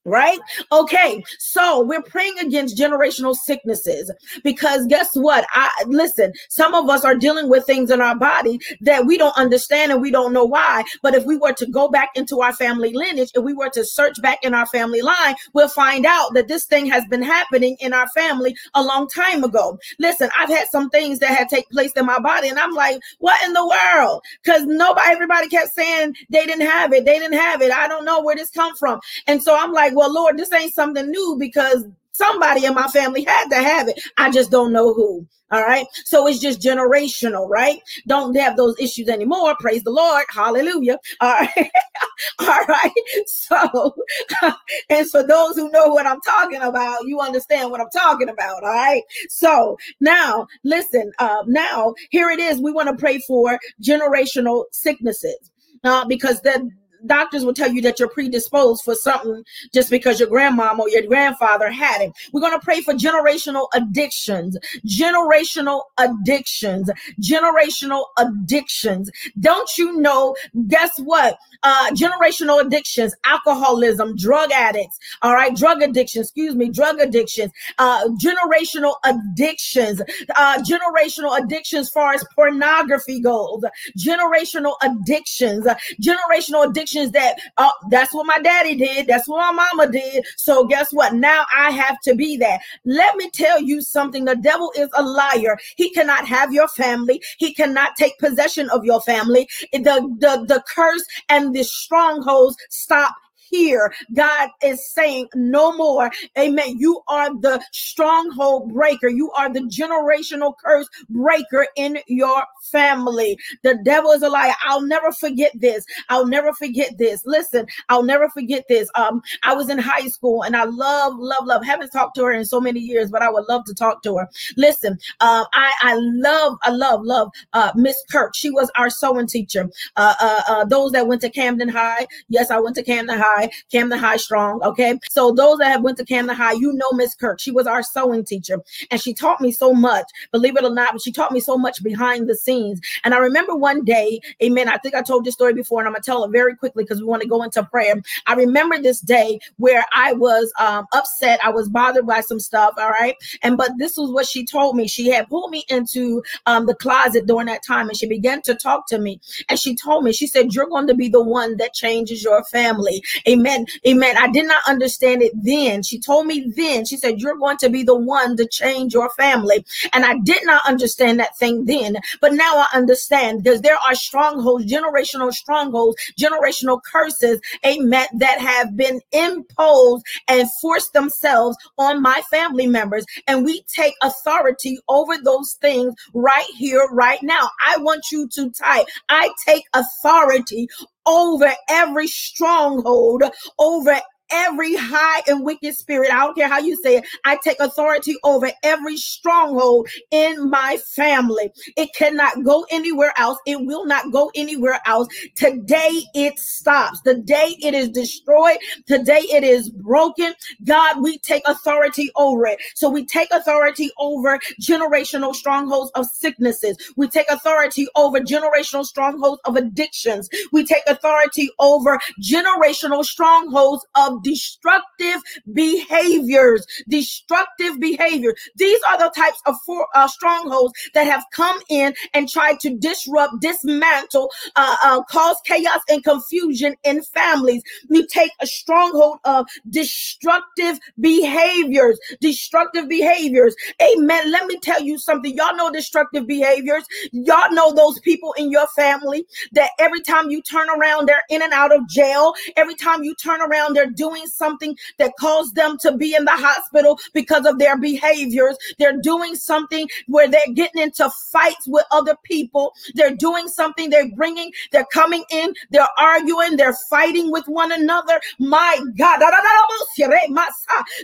right? 0.04 0.38
Okay, 0.72 1.22
so 1.38 1.82
we're 1.82 2.02
praying 2.02 2.38
against 2.38 2.76
generational 2.76 3.34
sicknesses 3.34 4.10
because 4.42 4.86
guess 4.86 5.14
what? 5.14 5.46
I 5.50 5.70
listen, 5.86 6.32
some 6.48 6.74
of 6.74 6.88
us 6.88 7.04
are 7.04 7.14
dealing 7.14 7.48
with 7.48 7.66
things 7.66 7.90
in 7.90 8.00
our 8.00 8.16
body 8.16 8.58
that 8.82 9.06
we 9.06 9.16
don't 9.16 9.36
understand 9.36 9.92
and 9.92 10.00
we 10.00 10.10
don't 10.10 10.32
know 10.32 10.44
why. 10.44 10.84
But 11.02 11.14
if 11.14 11.24
we 11.24 11.36
were 11.36 11.52
to 11.54 11.66
go 11.66 11.88
back 11.88 12.10
into 12.14 12.40
our 12.40 12.52
family 12.52 12.92
lineage, 12.92 13.30
if 13.34 13.42
we 13.42 13.54
were 13.54 13.70
to 13.70 13.84
search 13.84 14.20
back 14.20 14.44
in 14.44 14.54
our 14.54 14.66
family 14.66 15.02
line, 15.02 15.34
we'll 15.52 15.68
find 15.68 16.06
out 16.06 16.34
that 16.34 16.48
this 16.48 16.66
thing 16.66 16.86
has 16.86 17.04
been 17.06 17.22
happening 17.22 17.76
in 17.80 17.92
our 17.92 18.08
family 18.08 18.54
a 18.74 18.82
long 18.82 19.08
time 19.08 19.44
ago. 19.44 19.78
Listen, 19.98 20.28
I've 20.38 20.48
had 20.48 20.68
some 20.68 20.90
things 20.90 21.18
that 21.20 21.30
had 21.30 21.48
take 21.48 21.68
place 21.70 21.92
in 21.92 22.06
my 22.06 22.18
body, 22.18 22.48
and 22.48 22.58
I'm 22.58 22.72
like, 22.72 23.00
what 23.18 23.42
in 23.44 23.52
the 23.52 23.66
world? 23.66 24.22
Because 24.42 24.64
nobody, 24.64 25.12
everybody 25.12 25.48
kept 25.48 25.74
saying 25.74 26.14
they 26.30 26.44
didn't 26.46 26.66
have 26.66 26.92
it, 26.92 27.04
they 27.04 27.18
didn't 27.18 27.38
have 27.38 27.62
it. 27.62 27.72
I 27.72 27.88
don't 27.88 28.04
know 28.04 28.22
where 28.22 28.36
this 28.36 28.50
come 28.50 28.74
from. 28.76 29.00
And 29.26 29.42
so 29.42 29.56
I'm 29.56 29.72
like, 29.72 29.93
well, 29.94 30.12
Lord, 30.12 30.38
this 30.38 30.52
ain't 30.52 30.74
something 30.74 31.10
new 31.10 31.36
because 31.38 31.84
somebody 32.12 32.64
in 32.64 32.74
my 32.74 32.88
family 32.88 33.24
had 33.24 33.48
to 33.48 33.56
have 33.56 33.88
it. 33.88 34.00
I 34.16 34.30
just 34.30 34.50
don't 34.50 34.72
know 34.72 34.94
who. 34.94 35.26
All 35.50 35.62
right. 35.62 35.86
So 36.04 36.26
it's 36.26 36.40
just 36.40 36.60
generational, 36.60 37.48
right? 37.48 37.78
Don't 38.08 38.34
have 38.36 38.56
those 38.56 38.74
issues 38.80 39.08
anymore. 39.08 39.54
Praise 39.60 39.84
the 39.84 39.90
Lord. 39.90 40.24
Hallelujah. 40.30 40.98
All 41.20 41.32
right. 41.32 41.70
All 42.40 42.64
right. 42.66 42.92
So, 43.26 43.94
and 44.90 45.08
for 45.10 45.22
those 45.22 45.54
who 45.54 45.70
know 45.70 45.88
what 45.88 46.06
I'm 46.06 46.20
talking 46.22 46.62
about, 46.62 47.06
you 47.06 47.20
understand 47.20 47.70
what 47.70 47.80
I'm 47.80 47.90
talking 47.90 48.28
about. 48.28 48.64
All 48.64 48.70
right. 48.70 49.02
So 49.28 49.76
now 50.00 50.46
listen, 50.64 51.12
uh, 51.18 51.44
now 51.46 51.94
here 52.10 52.30
it 52.30 52.40
is. 52.40 52.60
We 52.60 52.72
want 52.72 52.88
to 52.88 52.96
pray 52.96 53.18
for 53.26 53.58
generational 53.82 54.64
sicknesses. 54.72 55.50
Uh, 55.84 56.02
because 56.06 56.40
that 56.40 56.62
doctors 57.06 57.44
will 57.44 57.54
tell 57.54 57.70
you 57.70 57.82
that 57.82 57.98
you're 57.98 58.08
predisposed 58.08 58.82
for 58.84 58.94
something 58.94 59.44
just 59.72 59.90
because 59.90 60.20
your 60.20 60.28
grandmom 60.28 60.78
or 60.78 60.88
your 60.88 61.02
grandfather 61.02 61.70
had 61.70 62.00
it. 62.00 62.12
We're 62.32 62.40
going 62.40 62.58
to 62.58 62.64
pray 62.64 62.80
for 62.80 62.94
generational 62.94 63.68
addictions, 63.74 64.58
generational 64.86 65.82
addictions, 65.98 66.90
generational 67.20 68.04
addictions. 68.18 69.10
Don't 69.40 69.68
you 69.76 70.00
know? 70.00 70.34
Guess 70.68 70.98
what? 70.98 71.38
Uh, 71.62 71.90
generational 71.90 72.64
addictions, 72.64 73.14
alcoholism, 73.24 74.16
drug 74.16 74.50
addicts, 74.52 74.98
all 75.22 75.34
right, 75.34 75.54
drug 75.56 75.82
addiction, 75.82 76.22
excuse 76.22 76.54
me, 76.54 76.68
drug 76.70 77.00
addictions, 77.00 77.52
uh, 77.78 78.06
generational 78.22 78.94
addictions, 79.04 80.02
uh, 80.36 80.62
generational 80.62 81.38
addictions 81.42 81.88
far 81.88 82.12
as 82.12 82.24
pornography 82.34 83.20
goes, 83.20 83.62
generational 83.98 84.74
addictions, 84.82 85.66
generational 86.00 86.68
addictions 86.68 86.93
that 86.94 87.38
uh, 87.56 87.70
that's 87.90 88.12
what 88.12 88.26
my 88.26 88.38
daddy 88.38 88.76
did, 88.76 89.06
that's 89.06 89.28
what 89.28 89.54
my 89.54 89.66
mama 89.74 89.90
did. 89.90 90.24
So 90.36 90.66
guess 90.66 90.92
what? 90.92 91.14
Now 91.14 91.44
I 91.56 91.70
have 91.70 92.00
to 92.04 92.14
be 92.14 92.36
that. 92.38 92.60
Let 92.84 93.16
me 93.16 93.30
tell 93.30 93.60
you 93.60 93.80
something. 93.80 94.24
The 94.24 94.36
devil 94.36 94.72
is 94.76 94.88
a 94.94 95.02
liar. 95.02 95.58
He 95.76 95.90
cannot 95.90 96.26
have 96.26 96.52
your 96.52 96.68
family. 96.68 97.22
He 97.38 97.54
cannot 97.54 97.96
take 97.96 98.18
possession 98.18 98.70
of 98.70 98.84
your 98.84 99.00
family. 99.00 99.48
The 99.72 100.14
the 100.18 100.44
the 100.46 100.62
curse 100.74 101.04
and 101.28 101.54
the 101.54 101.64
strongholds 101.64 102.56
stop 102.70 103.14
here. 103.54 103.94
God 104.12 104.50
is 104.62 104.90
saying 104.90 105.28
no 105.34 105.76
more. 105.76 106.10
Amen. 106.38 106.78
You 106.78 107.02
are 107.08 107.30
the 107.40 107.62
stronghold 107.72 108.72
breaker. 108.72 109.08
You 109.08 109.30
are 109.32 109.52
the 109.52 109.60
generational 109.60 110.54
curse 110.64 110.88
breaker 111.08 111.66
in 111.76 111.98
your 112.06 112.42
family. 112.62 113.38
The 113.62 113.78
devil 113.84 114.10
is 114.10 114.22
a 114.22 114.28
liar. 114.28 114.52
I'll 114.64 114.82
never 114.82 115.12
forget 115.12 115.52
this. 115.54 115.84
I'll 116.08 116.26
never 116.26 116.52
forget 116.52 116.98
this. 116.98 117.24
Listen, 117.24 117.66
I'll 117.88 118.02
never 118.02 118.28
forget 118.30 118.64
this. 118.68 118.88
Um, 118.94 119.22
I 119.44 119.54
was 119.54 119.70
in 119.70 119.78
high 119.78 120.08
school 120.08 120.42
and 120.42 120.56
I 120.56 120.64
love, 120.64 121.14
love, 121.16 121.46
love. 121.46 121.64
Haven't 121.64 121.90
talked 121.90 122.16
to 122.16 122.24
her 122.24 122.32
in 122.32 122.44
so 122.44 122.60
many 122.60 122.80
years, 122.80 123.10
but 123.10 123.22
I 123.22 123.30
would 123.30 123.44
love 123.48 123.64
to 123.66 123.74
talk 123.74 124.02
to 124.02 124.16
her. 124.16 124.28
Listen, 124.56 124.98
uh, 125.20 125.44
I, 125.52 125.72
I 125.82 125.94
love, 125.96 126.58
I 126.62 126.70
love, 126.70 127.02
love 127.02 127.30
uh, 127.52 127.72
Miss 127.76 127.96
Kirk. 128.10 128.34
She 128.34 128.50
was 128.50 128.70
our 128.76 128.90
sewing 128.90 129.26
teacher. 129.26 129.70
Uh, 129.96 130.14
uh, 130.20 130.42
uh, 130.48 130.64
those 130.64 130.92
that 130.92 131.06
went 131.06 131.20
to 131.22 131.30
Camden 131.30 131.68
High. 131.68 132.06
Yes, 132.28 132.50
I 132.50 132.58
went 132.58 132.76
to 132.76 132.82
Camden 132.82 133.18
High. 133.18 133.43
High, 133.44 133.52
Camden 133.70 133.98
High 133.98 134.16
Strong. 134.16 134.62
Okay. 134.62 134.98
So 135.10 135.32
those 135.32 135.58
that 135.58 135.68
have 135.68 135.82
went 135.82 135.98
to 135.98 136.04
Camden 136.04 136.36
High, 136.36 136.52
you 136.52 136.72
know 136.72 136.92
Miss 136.92 137.14
Kirk. 137.14 137.40
She 137.40 137.50
was 137.50 137.66
our 137.66 137.82
sewing 137.82 138.24
teacher 138.24 138.58
and 138.90 139.00
she 139.00 139.14
taught 139.14 139.40
me 139.40 139.52
so 139.52 139.72
much, 139.72 140.06
believe 140.32 140.56
it 140.56 140.64
or 140.64 140.74
not, 140.74 140.92
but 140.92 141.02
she 141.02 141.12
taught 141.12 141.32
me 141.32 141.40
so 141.40 141.56
much 141.56 141.82
behind 141.82 142.28
the 142.28 142.36
scenes. 142.36 142.80
And 143.04 143.14
I 143.14 143.18
remember 143.18 143.54
one 143.54 143.84
day, 143.84 144.20
amen. 144.42 144.68
I 144.68 144.78
think 144.78 144.94
I 144.94 145.02
told 145.02 145.24
this 145.24 145.34
story 145.34 145.54
before 145.54 145.80
and 145.80 145.88
I'm 145.88 145.94
gonna 145.94 146.02
tell 146.02 146.24
it 146.24 146.30
very 146.30 146.56
quickly 146.56 146.84
because 146.84 147.00
we 147.00 147.06
want 147.06 147.22
to 147.22 147.28
go 147.28 147.42
into 147.42 147.62
prayer. 147.64 147.94
I 148.26 148.34
remember 148.34 148.80
this 148.80 149.00
day 149.00 149.38
where 149.56 149.84
I 149.92 150.12
was 150.12 150.52
um, 150.58 150.86
upset. 150.92 151.40
I 151.44 151.50
was 151.50 151.68
bothered 151.68 152.06
by 152.06 152.20
some 152.20 152.40
stuff. 152.40 152.74
All 152.78 152.90
right. 152.90 153.16
And 153.42 153.56
but 153.56 153.72
this 153.78 153.96
was 153.96 154.10
what 154.10 154.26
she 154.26 154.44
told 154.44 154.76
me. 154.76 154.88
She 154.88 155.08
had 155.08 155.28
pulled 155.28 155.50
me 155.50 155.64
into 155.68 156.22
um, 156.46 156.66
the 156.66 156.74
closet 156.74 157.26
during 157.26 157.46
that 157.46 157.64
time 157.64 157.88
and 157.88 157.96
she 157.96 158.06
began 158.06 158.42
to 158.42 158.54
talk 158.54 158.86
to 158.88 158.98
me. 158.98 159.20
And 159.48 159.58
she 159.58 159.74
told 159.74 160.04
me, 160.04 160.12
she 160.12 160.26
said, 160.26 160.54
You're 160.54 160.68
going 160.68 160.86
to 160.86 160.94
be 160.94 161.08
the 161.08 161.22
one 161.22 161.56
that 161.58 161.74
changes 161.74 162.22
your 162.22 162.44
family. 162.44 163.02
Amen. 163.26 163.66
Amen. 163.86 164.16
I 164.18 164.30
did 164.30 164.46
not 164.46 164.62
understand 164.66 165.22
it 165.22 165.32
then. 165.34 165.82
She 165.82 165.98
told 165.98 166.26
me 166.26 166.52
then, 166.56 166.84
she 166.84 166.96
said, 166.96 167.20
You're 167.20 167.36
going 167.36 167.56
to 167.58 167.70
be 167.70 167.82
the 167.82 167.94
one 167.94 168.36
to 168.36 168.46
change 168.46 168.92
your 168.92 169.10
family. 169.10 169.64
And 169.92 170.04
I 170.04 170.18
did 170.18 170.44
not 170.44 170.62
understand 170.66 171.18
that 171.20 171.36
thing 171.38 171.64
then. 171.64 171.96
But 172.20 172.34
now 172.34 172.56
I 172.56 172.66
understand 172.74 173.42
because 173.42 173.62
there 173.62 173.78
are 173.88 173.94
strongholds, 173.94 174.70
generational 174.70 175.32
strongholds, 175.32 175.96
generational 176.20 176.80
curses, 176.82 177.40
amen, 177.64 178.06
that 178.18 178.40
have 178.40 178.76
been 178.76 179.00
imposed 179.12 180.04
and 180.28 180.48
forced 180.60 180.92
themselves 180.92 181.56
on 181.78 182.02
my 182.02 182.20
family 182.30 182.66
members. 182.66 183.06
And 183.26 183.44
we 183.44 183.62
take 183.62 183.94
authority 184.02 184.78
over 184.88 185.14
those 185.22 185.54
things 185.60 185.94
right 186.12 186.48
here, 186.56 186.86
right 186.92 187.22
now. 187.22 187.48
I 187.66 187.78
want 187.78 188.04
you 188.12 188.28
to 188.34 188.50
type, 188.50 188.86
I 189.08 189.30
take 189.46 189.64
authority 189.72 190.68
over 191.06 191.52
every 191.68 192.06
stronghold, 192.06 193.22
over 193.58 194.00
every 194.30 194.74
high 194.76 195.22
and 195.26 195.44
wicked 195.44 195.74
spirit. 195.74 196.10
I 196.12 196.18
don't 196.24 196.36
care 196.36 196.48
how 196.48 196.58
you 196.58 196.76
say 196.76 196.98
it. 196.98 197.04
I 197.24 197.38
take 197.42 197.60
authority 197.60 198.16
over 198.24 198.50
every 198.62 198.96
stronghold 198.96 199.88
in 200.10 200.50
my 200.50 200.78
family. 200.94 201.50
It 201.76 201.90
cannot 201.94 202.44
go 202.44 202.66
anywhere 202.70 203.12
else. 203.16 203.38
It 203.46 203.60
will 203.64 203.86
not 203.86 204.12
go 204.12 204.30
anywhere 204.34 204.80
else. 204.86 205.08
Today 205.36 206.02
it 206.14 206.38
stops. 206.38 207.00
The 207.02 207.14
day 207.14 207.56
it 207.62 207.74
is 207.74 207.88
destroyed. 207.88 208.58
Today 208.86 209.22
it 209.32 209.44
is 209.44 209.70
broken. 209.70 210.34
God, 210.64 211.02
we 211.02 211.18
take 211.18 211.42
authority 211.46 212.10
over 212.16 212.46
it. 212.46 212.58
So 212.74 212.88
we 212.88 213.04
take 213.04 213.30
authority 213.32 213.90
over 213.98 214.38
generational 214.60 215.34
strongholds 215.34 215.90
of 215.94 216.06
sicknesses. 216.06 216.76
We 216.96 217.08
take 217.08 217.28
authority 217.30 217.86
over 217.96 218.20
generational 218.20 218.84
strongholds 218.84 219.40
of 219.44 219.56
addictions. 219.56 220.28
We 220.52 220.64
take 220.64 220.82
authority 220.86 221.50
over 221.58 221.98
generational 222.22 223.04
strongholds 223.04 223.86
of 223.96 224.13
destructive 224.22 225.22
behaviors. 225.52 226.66
Destructive 226.88 227.80
behavior. 227.80 228.34
These 228.56 228.80
are 228.90 228.98
the 228.98 229.12
types 229.16 229.40
of 229.46 229.56
uh, 229.94 230.08
strongholds 230.08 230.72
that 230.94 231.06
have 231.06 231.24
come 231.32 231.58
in 231.68 231.94
and 232.14 232.28
tried 232.28 232.60
to 232.60 232.76
disrupt, 232.76 233.40
dismantle, 233.40 234.30
uh, 234.56 234.76
uh, 234.82 235.02
cause 235.04 235.36
chaos 235.44 235.80
and 235.88 236.02
confusion 236.04 236.74
in 236.84 237.02
families. 237.02 237.62
We 237.88 238.06
take 238.06 238.32
a 238.40 238.46
stronghold 238.46 239.18
of 239.24 239.46
destructive 239.70 240.78
behaviors. 241.00 241.98
Destructive 242.20 242.88
behaviors. 242.88 243.54
Amen. 243.82 244.30
Let 244.30 244.46
me 244.46 244.58
tell 244.58 244.82
you 244.82 244.98
something. 244.98 245.34
Y'all 245.36 245.56
know 245.56 245.70
destructive 245.70 246.26
behaviors. 246.26 246.84
Y'all 247.12 247.52
know 247.52 247.72
those 247.72 247.98
people 248.00 248.32
in 248.36 248.50
your 248.50 248.66
family 248.68 249.26
that 249.52 249.70
every 249.78 250.00
time 250.00 250.30
you 250.30 250.42
turn 250.42 250.68
around, 250.70 251.08
they're 251.08 251.24
in 251.30 251.42
and 251.42 251.52
out 251.52 251.74
of 251.74 251.88
jail. 251.88 252.34
Every 252.56 252.74
time 252.74 253.02
you 253.04 253.14
turn 253.14 253.40
around, 253.40 253.74
they're 253.74 253.90
doing 254.04 254.26
something 254.26 254.76
that 254.98 255.12
caused 255.18 255.54
them 255.54 255.78
to 255.78 255.96
be 255.96 256.14
in 256.14 256.24
the 256.24 256.38
hospital 256.48 256.98
because 257.12 257.46
of 257.46 257.58
their 257.58 257.76
behaviors. 257.78 258.56
They're 258.78 259.00
doing 259.00 259.34
something 259.34 259.88
where 260.08 260.28
they're 260.28 260.54
getting 260.54 260.82
into 260.82 261.08
fights 261.32 261.66
with 261.66 261.86
other 261.90 262.16
people. 262.24 262.74
They're 262.94 263.14
doing 263.14 263.48
something, 263.48 263.88
they're 263.90 264.10
bringing, 264.14 264.50
they're 264.72 264.92
coming 264.92 265.24
in, 265.30 265.54
they're 265.70 265.94
arguing, 265.98 266.56
they're 266.56 266.76
fighting 266.90 267.30
with 267.30 267.46
one 267.46 267.72
another. 267.72 268.20
My 268.38 268.78
God, 268.98 269.22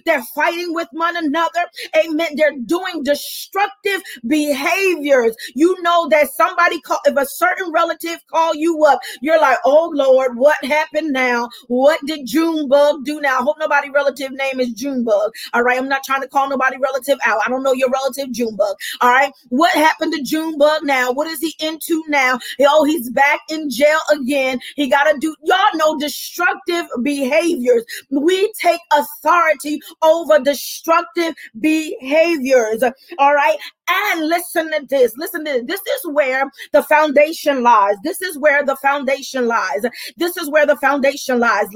they're 0.04 0.22
fighting 0.34 0.74
with 0.74 0.88
one 0.92 1.16
another. 1.16 1.64
Amen. 1.96 2.28
They're 2.36 2.58
doing 2.66 3.02
destructive 3.02 4.02
behaviors. 4.26 5.34
You 5.54 5.80
know 5.82 6.08
that 6.08 6.32
somebody 6.34 6.80
call 6.80 6.98
if 7.06 7.16
a 7.16 7.26
certain 7.26 7.72
relative 7.72 8.18
call 8.30 8.54
you 8.54 8.84
up, 8.84 9.00
you're 9.20 9.40
like, 9.40 9.58
oh 9.64 9.90
Lord, 9.94 10.36
what 10.36 10.62
happened 10.64 11.12
now? 11.12 11.48
What 11.68 12.00
did 12.06 12.26
Junebug 12.26 12.89
do 12.98 13.20
now? 13.20 13.38
I 13.38 13.42
hope 13.42 13.56
nobody 13.58 13.90
relative 13.90 14.32
name 14.32 14.60
is 14.60 14.72
Junebug. 14.72 15.32
All 15.54 15.62
right. 15.62 15.78
I'm 15.78 15.88
not 15.88 16.04
trying 16.04 16.22
to 16.22 16.28
call 16.28 16.48
nobody 16.48 16.76
relative 16.78 17.18
out. 17.24 17.40
I 17.44 17.50
don't 17.50 17.62
know 17.62 17.72
your 17.72 17.90
relative 17.90 18.32
Junebug. 18.32 18.76
All 19.00 19.10
right. 19.10 19.32
What 19.48 19.72
happened 19.72 20.12
to 20.14 20.22
Junebug 20.22 20.84
now? 20.84 21.12
What 21.12 21.26
is 21.26 21.40
he 21.40 21.54
into 21.60 22.02
now? 22.08 22.38
Oh, 22.60 22.84
he's 22.84 23.10
back 23.10 23.40
in 23.48 23.70
jail 23.70 23.98
again. 24.12 24.60
He 24.76 24.88
got 24.88 25.04
to 25.04 25.18
do, 25.18 25.34
y'all 25.44 25.58
know 25.74 25.98
destructive 25.98 26.86
behaviors. 27.02 27.84
We 28.10 28.52
take 28.60 28.80
authority 28.92 29.80
over 30.02 30.38
destructive 30.38 31.34
behaviors. 31.58 32.82
All 33.18 33.34
right. 33.34 33.56
And 33.92 34.28
listen 34.28 34.70
to 34.70 34.86
this. 34.88 35.16
Listen 35.16 35.44
to 35.44 35.52
this. 35.52 35.64
This 35.66 35.80
is 35.80 36.06
where 36.12 36.44
the 36.72 36.82
foundation 36.84 37.62
lies. 37.62 37.96
This 38.04 38.22
is 38.22 38.38
where 38.38 38.64
the 38.64 38.76
foundation 38.76 39.46
lies. 39.46 39.84
This 40.16 40.36
is 40.36 40.50
where 40.50 40.66
the 40.66 40.76
foundation 40.76 41.40
lies. 41.40 41.66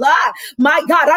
My 0.58 0.82
God. 0.88 1.08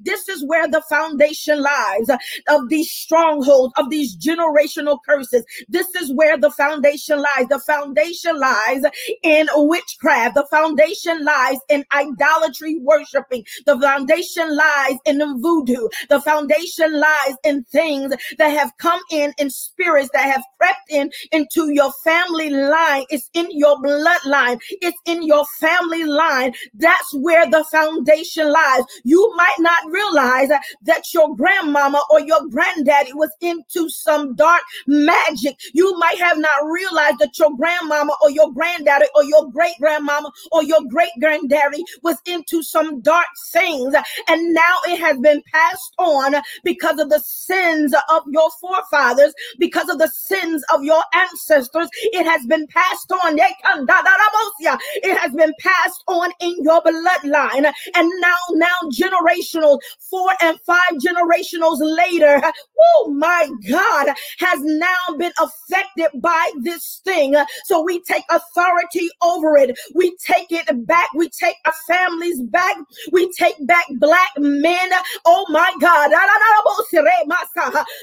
This 0.00 0.28
is 0.28 0.44
where 0.46 0.68
the 0.68 0.82
foundation 0.88 1.62
lies 1.62 2.08
of 2.48 2.68
these 2.68 2.90
strongholds, 2.90 3.74
of 3.76 3.90
these 3.90 4.16
generational 4.16 4.98
curses. 5.06 5.44
This 5.68 5.94
is 5.96 6.12
where 6.14 6.38
the 6.38 6.50
foundation 6.50 7.18
lies. 7.18 7.48
The 7.48 7.60
foundation 7.60 8.38
lies 8.38 8.82
in 9.22 9.48
witchcraft. 9.54 10.36
The 10.36 10.46
foundation 10.50 11.24
lies 11.24 11.58
in 11.68 11.84
idolatry 11.92 12.78
worshiping. 12.80 13.44
The 13.66 13.78
foundation 13.80 14.56
lies 14.56 14.96
in 15.04 15.20
voodoo. 15.42 15.88
The 16.08 16.20
foundation 16.20 16.98
lies 16.98 17.34
in 17.44 17.64
things 17.64 17.89
things 17.90 18.14
that 18.38 18.48
have 18.48 18.72
come 18.78 19.00
in 19.10 19.34
in 19.38 19.50
spirits 19.50 20.10
that 20.12 20.24
have 20.32 20.42
crept 20.58 20.90
in 20.90 21.10
into 21.32 21.72
your 21.72 21.92
family 22.04 22.50
line. 22.50 23.04
It's 23.10 23.28
in 23.34 23.48
your 23.50 23.76
bloodline. 23.78 24.58
It's 24.70 24.98
in 25.06 25.22
your 25.22 25.44
family 25.58 26.04
line. 26.04 26.54
That's 26.74 27.14
where 27.14 27.48
the 27.50 27.64
foundation 27.64 28.50
lies. 28.50 28.84
You 29.04 29.32
might 29.36 29.58
not 29.58 29.78
realize 29.90 30.50
that 30.82 31.02
your 31.12 31.34
grandmama 31.34 32.00
or 32.10 32.20
your 32.20 32.46
granddaddy 32.48 33.12
was 33.14 33.30
into 33.40 33.88
some 33.88 34.34
dark 34.34 34.62
magic. 34.86 35.58
You 35.74 35.96
might 35.98 36.18
have 36.18 36.38
not 36.38 36.64
realized 36.70 37.18
that 37.18 37.38
your 37.38 37.54
grandmama 37.56 38.14
or 38.22 38.30
your 38.30 38.52
granddaddy 38.52 39.06
or 39.14 39.24
your 39.24 39.50
great 39.50 39.74
grandmama 39.80 40.30
or 40.52 40.62
your 40.62 40.80
great 40.88 41.10
granddaddy 41.20 41.82
was 42.02 42.16
into 42.26 42.62
some 42.62 43.00
dark 43.00 43.26
things. 43.50 43.94
And 44.28 44.54
now 44.54 44.76
it 44.86 45.00
has 45.00 45.18
been 45.18 45.42
passed 45.52 45.94
on 45.98 46.34
because 46.64 46.98
of 47.00 47.10
the 47.10 47.20
sins 47.24 47.79
sins 47.80 47.94
of 48.10 48.22
your 48.28 48.50
forefathers, 48.60 49.32
because 49.58 49.88
of 49.88 49.98
the 49.98 50.08
sins 50.08 50.62
of 50.74 50.82
your 50.84 51.02
ancestors. 51.14 51.88
It 52.02 52.24
has 52.24 52.44
been 52.46 52.66
passed 52.68 53.10
on. 53.12 53.38
It 53.38 55.18
has 55.18 55.32
been 55.32 55.52
passed 55.60 56.04
on 56.06 56.30
in 56.40 56.56
your 56.62 56.82
bloodline. 56.82 57.72
And 57.94 58.10
now, 58.20 58.36
now 58.52 58.76
generational, 58.92 59.78
four 59.98 60.30
and 60.42 60.58
five 60.60 60.98
generations 61.00 61.80
later, 61.80 62.40
oh 62.80 63.14
my 63.16 63.48
God, 63.68 64.08
has 64.38 64.60
now 64.62 65.16
been 65.18 65.32
affected 65.40 66.20
by 66.20 66.50
this 66.60 67.00
thing. 67.04 67.34
So 67.64 67.82
we 67.82 68.00
take 68.02 68.24
authority 68.30 69.08
over 69.22 69.56
it. 69.56 69.78
We 69.94 70.16
take 70.24 70.50
it 70.50 70.86
back. 70.86 71.08
We 71.14 71.28
take 71.28 71.56
our 71.66 71.74
families 71.86 72.40
back. 72.42 72.76
We 73.12 73.32
take 73.32 73.56
back 73.66 73.86
black 73.92 74.30
men. 74.38 74.90
Oh 75.24 75.46
my 75.50 75.72
God. 75.80 76.10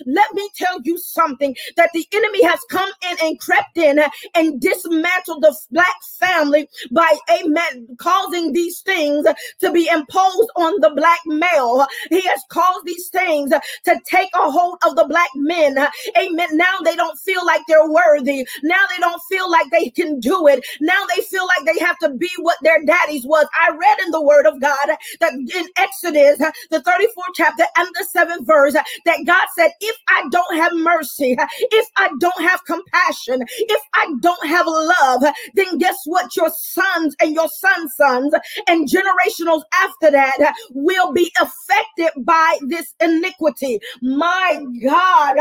Let 0.06 0.34
me 0.34 0.50
tell 0.56 0.80
you 0.84 0.98
something 0.98 1.56
that 1.78 1.90
the 1.94 2.06
enemy 2.14 2.44
has 2.44 2.60
come 2.70 2.90
in 3.10 3.18
and 3.24 3.40
crept 3.40 3.78
in 3.78 4.00
and 4.36 4.62
dismantled 4.62 5.44
the 5.44 5.56
black 5.72 5.96
family 6.20 6.70
by, 6.92 7.18
amen, 7.32 7.88
causing 8.00 8.54
these 8.54 8.80
things 8.82 9.26
to 9.60 9.72
be 9.72 9.88
imposed 9.88 10.50
on 10.56 10.80
the 10.82 10.92
black 10.96 11.20
male. 11.26 11.86
He 12.10 12.22
has 12.22 12.42
caused 12.50 12.86
these 12.86 13.10
things 13.10 13.52
to 13.52 14.02
take 14.06 14.30
a 14.36 14.52
hold 14.52 14.78
of 14.86 14.96
the 14.96 15.06
black 15.08 15.30
men. 15.36 15.78
Amen. 16.18 16.50
Now 16.58 16.80
they 16.84 16.96
don't 16.96 17.18
feel 17.20 17.46
like 17.46 17.62
they're 17.68 17.90
worthy. 17.90 18.48
Now 18.64 18.84
they 18.90 19.00
don't 19.00 19.22
feel 19.30 19.50
like 19.50 19.70
they 19.72 19.90
can 19.90 20.20
do 20.20 20.48
it. 20.48 20.64
Now 20.82 21.06
they 21.16 21.22
feel 21.24 21.48
like 21.48 21.66
they 21.66 21.84
have 21.84 21.98
to 22.00 22.10
be 22.10 22.30
what 22.40 22.58
their 22.64 22.84
daddies 22.86 23.26
was. 23.26 23.48
I 23.60 23.72
read 23.72 24.00
in 24.06 24.12
the 24.12 24.22
word 24.22 24.46
of 24.48 24.62
God 24.62 24.90
that 25.20 25.34
in 25.34 25.68
Exodus, 25.78 26.38
the 26.70 26.82
34th 26.82 27.34
chapter 27.36 27.66
and 27.78 27.88
the 27.96 28.06
seventh 28.06 28.48
verse, 28.48 28.74
that 28.74 29.20
God 29.26 29.47
said, 29.56 29.72
if 29.82 29.96
I 30.10 30.24
don't 30.32 30.58
have 30.58 30.74
mercy, 30.76 31.36
if 31.40 31.88
I 31.98 32.10
don't 32.20 32.42
have 32.42 32.64
compassion, 32.66 33.42
if 33.60 33.82
I 33.96 34.14
don't 34.22 34.48
have 34.48 34.66
love, 34.68 35.24
then 35.56 35.78
guess 35.78 35.98
what? 36.06 36.36
Your 36.36 36.52
sons 36.56 37.16
and 37.22 37.34
your 37.34 37.50
sons' 37.50 37.96
sons 37.96 38.34
and 38.68 38.88
generationals 38.90 39.64
after 39.74 40.12
that 40.12 40.54
will 40.72 41.14
be 41.14 41.32
affected 41.42 42.12
by 42.26 42.58
this 42.68 42.94
iniquity. 43.02 43.80
My 44.02 44.64
God. 44.84 45.36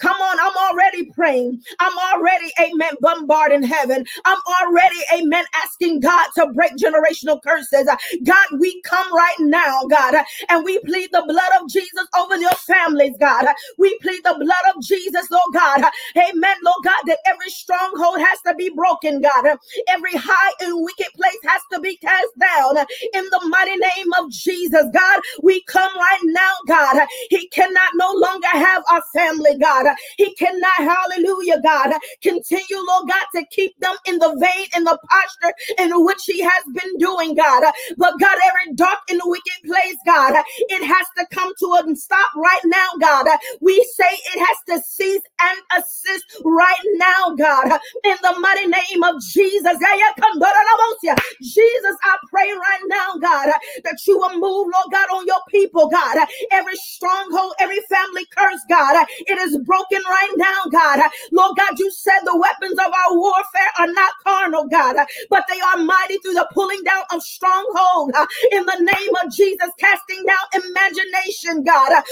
Come 0.00 0.16
on, 0.20 0.38
I'm 0.40 0.56
already 0.70 1.06
praying. 1.12 1.60
I'm 1.80 1.98
already, 2.14 2.52
amen, 2.60 2.94
bombarding 3.00 3.62
heaven. 3.62 4.04
I'm 4.24 4.38
already, 4.62 4.98
amen, 5.14 5.44
asking 5.64 6.00
God 6.00 6.28
to 6.36 6.48
break 6.52 6.72
generational 6.76 7.40
curses. 7.42 7.88
God, 8.24 8.46
we 8.60 8.80
come 8.82 9.14
right 9.14 9.36
now, 9.40 9.82
God, 9.90 10.16
and 10.50 10.64
we 10.64 10.78
plead 10.80 11.10
the 11.12 11.24
blood 11.26 11.62
of 11.62 11.68
Jesus 11.68 12.06
over 12.18 12.36
your 12.36 12.52
families, 12.68 13.16
God. 13.20 13.46
We 13.78 13.98
plead 14.02 14.22
the 14.24 14.36
blood 14.38 14.76
of 14.76 14.82
Jesus, 14.84 15.30
Lord 15.32 15.54
God. 15.54 15.82
Amen, 16.18 16.56
Lord 16.64 16.84
God, 16.84 17.02
that 17.06 17.18
every 17.26 17.50
stronghold 17.50 18.20
has 18.20 18.40
to 18.46 18.54
be 18.56 18.70
broken, 18.70 19.22
God. 19.22 19.58
Every 19.88 20.12
high 20.14 20.52
and 20.62 20.84
wicked 20.84 21.12
place 21.16 21.40
has 21.46 21.62
to 21.74 21.80
be 21.80 21.96
cast 21.98 22.28
down 22.40 22.78
in 23.14 23.24
the 23.26 23.42
mighty 23.50 23.76
name 23.78 24.12
of 24.20 24.30
Jesus, 24.32 24.84
God. 24.94 25.20
We 25.42 25.62
come 25.64 25.92
right 25.96 26.20
now, 26.24 26.52
God. 26.68 27.06
He 27.30 27.48
cannot 27.48 27.92
no 27.96 28.12
longer 28.14 28.48
have 28.48 28.84
our 28.90 29.02
family, 29.14 29.58
God. 29.60 29.86
He 30.18 30.34
cannot, 30.36 30.74
hallelujah, 30.78 31.60
God, 31.62 31.94
continue, 32.22 32.78
Lord 32.86 33.08
God, 33.08 33.26
to 33.36 33.46
keep 33.50 33.78
them 33.80 33.96
in 34.06 34.18
the 34.18 34.36
vein, 34.40 34.66
in 34.76 34.84
the 34.84 34.98
posture 35.10 35.54
in 35.78 35.90
which 36.04 36.22
He 36.26 36.40
has 36.42 36.64
been 36.74 36.98
doing, 36.98 37.34
God. 37.36 37.64
But 37.98 38.18
God, 38.20 38.38
every 38.46 38.74
dark 38.76 39.00
and 39.10 39.20
wicked 39.24 39.60
place, 39.66 39.96
God, 40.06 40.34
it 40.70 40.84
has 40.84 41.06
to 41.18 41.26
come 41.34 41.52
to 41.60 41.66
a 41.90 41.96
stop 41.96 42.30
right 42.36 42.57
right 42.64 42.70
now, 42.70 42.88
God. 43.00 43.26
We 43.60 43.74
say 43.94 44.04
it 44.34 44.40
has 44.40 44.58
to 44.80 44.86
cease 44.86 45.22
and 45.40 45.82
assist 45.82 46.24
right 46.44 46.76
now, 46.94 47.34
God. 47.36 47.80
In 48.04 48.16
the 48.22 48.38
mighty 48.40 48.66
name 48.66 49.02
of 49.04 49.22
Jesus. 49.22 49.78
Jesus, 51.42 51.96
I 52.04 52.16
pray 52.30 52.50
right 52.52 52.82
now, 52.88 53.14
God, 53.20 53.52
that 53.84 53.98
you 54.06 54.18
will 54.18 54.34
move, 54.34 54.68
Lord 54.72 54.92
God, 54.92 55.08
on 55.14 55.26
your 55.26 55.40
people, 55.50 55.88
God. 55.88 56.26
Every 56.52 56.76
stronghold, 56.76 57.54
every 57.60 57.80
family 57.90 58.26
curse, 58.36 58.60
God, 58.68 59.06
it 59.26 59.38
is 59.38 59.58
broken 59.64 60.02
right 60.08 60.32
now, 60.36 60.64
God. 60.70 61.10
Lord 61.32 61.56
God, 61.56 61.78
you 61.78 61.90
said 61.92 62.20
the 62.24 62.36
weapons 62.36 62.78
of 62.78 62.92
our 62.92 63.16
warfare 63.16 63.70
are 63.78 63.92
not 63.92 64.12
carnal, 64.26 64.66
God, 64.68 64.96
but 65.30 65.44
they 65.48 65.60
are 65.60 65.78
mighty 65.84 66.18
through 66.18 66.34
the 66.34 66.48
pulling 66.52 66.82
down 66.84 67.04
of 67.12 67.22
stronghold. 67.22 68.12
In 68.52 68.64
the 68.66 68.78
name 68.80 69.14
of 69.24 69.32
Jesus, 69.32 69.70
casting 69.78 70.24
down 70.24 70.62
imagination, 70.64 71.64
God, 71.64 72.02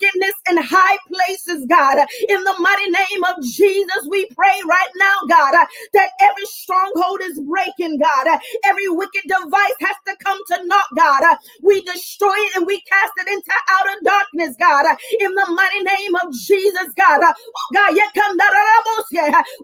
wickedness 0.00 0.34
in 0.50 0.56
high 0.58 0.98
places, 1.08 1.66
God. 1.68 1.98
In 2.28 2.44
the 2.44 2.54
mighty 2.58 2.90
name 2.90 3.24
of 3.24 3.42
Jesus, 3.44 4.06
we 4.10 4.26
pray 4.36 4.56
right 4.68 4.92
now, 4.98 5.16
God, 5.28 5.66
that 5.94 6.10
every 6.20 6.46
stronghold 6.46 7.20
is 7.22 7.40
breaking, 7.40 7.98
God. 7.98 8.38
Every 8.64 8.88
wicked 8.88 9.22
device 9.26 9.78
has 9.80 9.96
to 10.08 10.16
come 10.24 10.38
to 10.48 10.66
naught, 10.66 10.90
God. 10.96 11.36
We 11.62 11.82
destroy 11.82 12.34
it 12.34 12.56
and 12.56 12.66
we 12.66 12.80
cast 12.82 13.12
it 13.18 13.28
into 13.28 13.52
outer 13.70 13.98
darkness, 14.04 14.56
God. 14.58 14.86
In 15.20 15.34
the 15.34 15.46
mighty 15.54 15.82
name 15.84 16.14
of 16.16 16.32
Jesus, 16.34 16.92
God. 16.96 17.20
Oh, 17.22 17.68
God, 17.74 17.94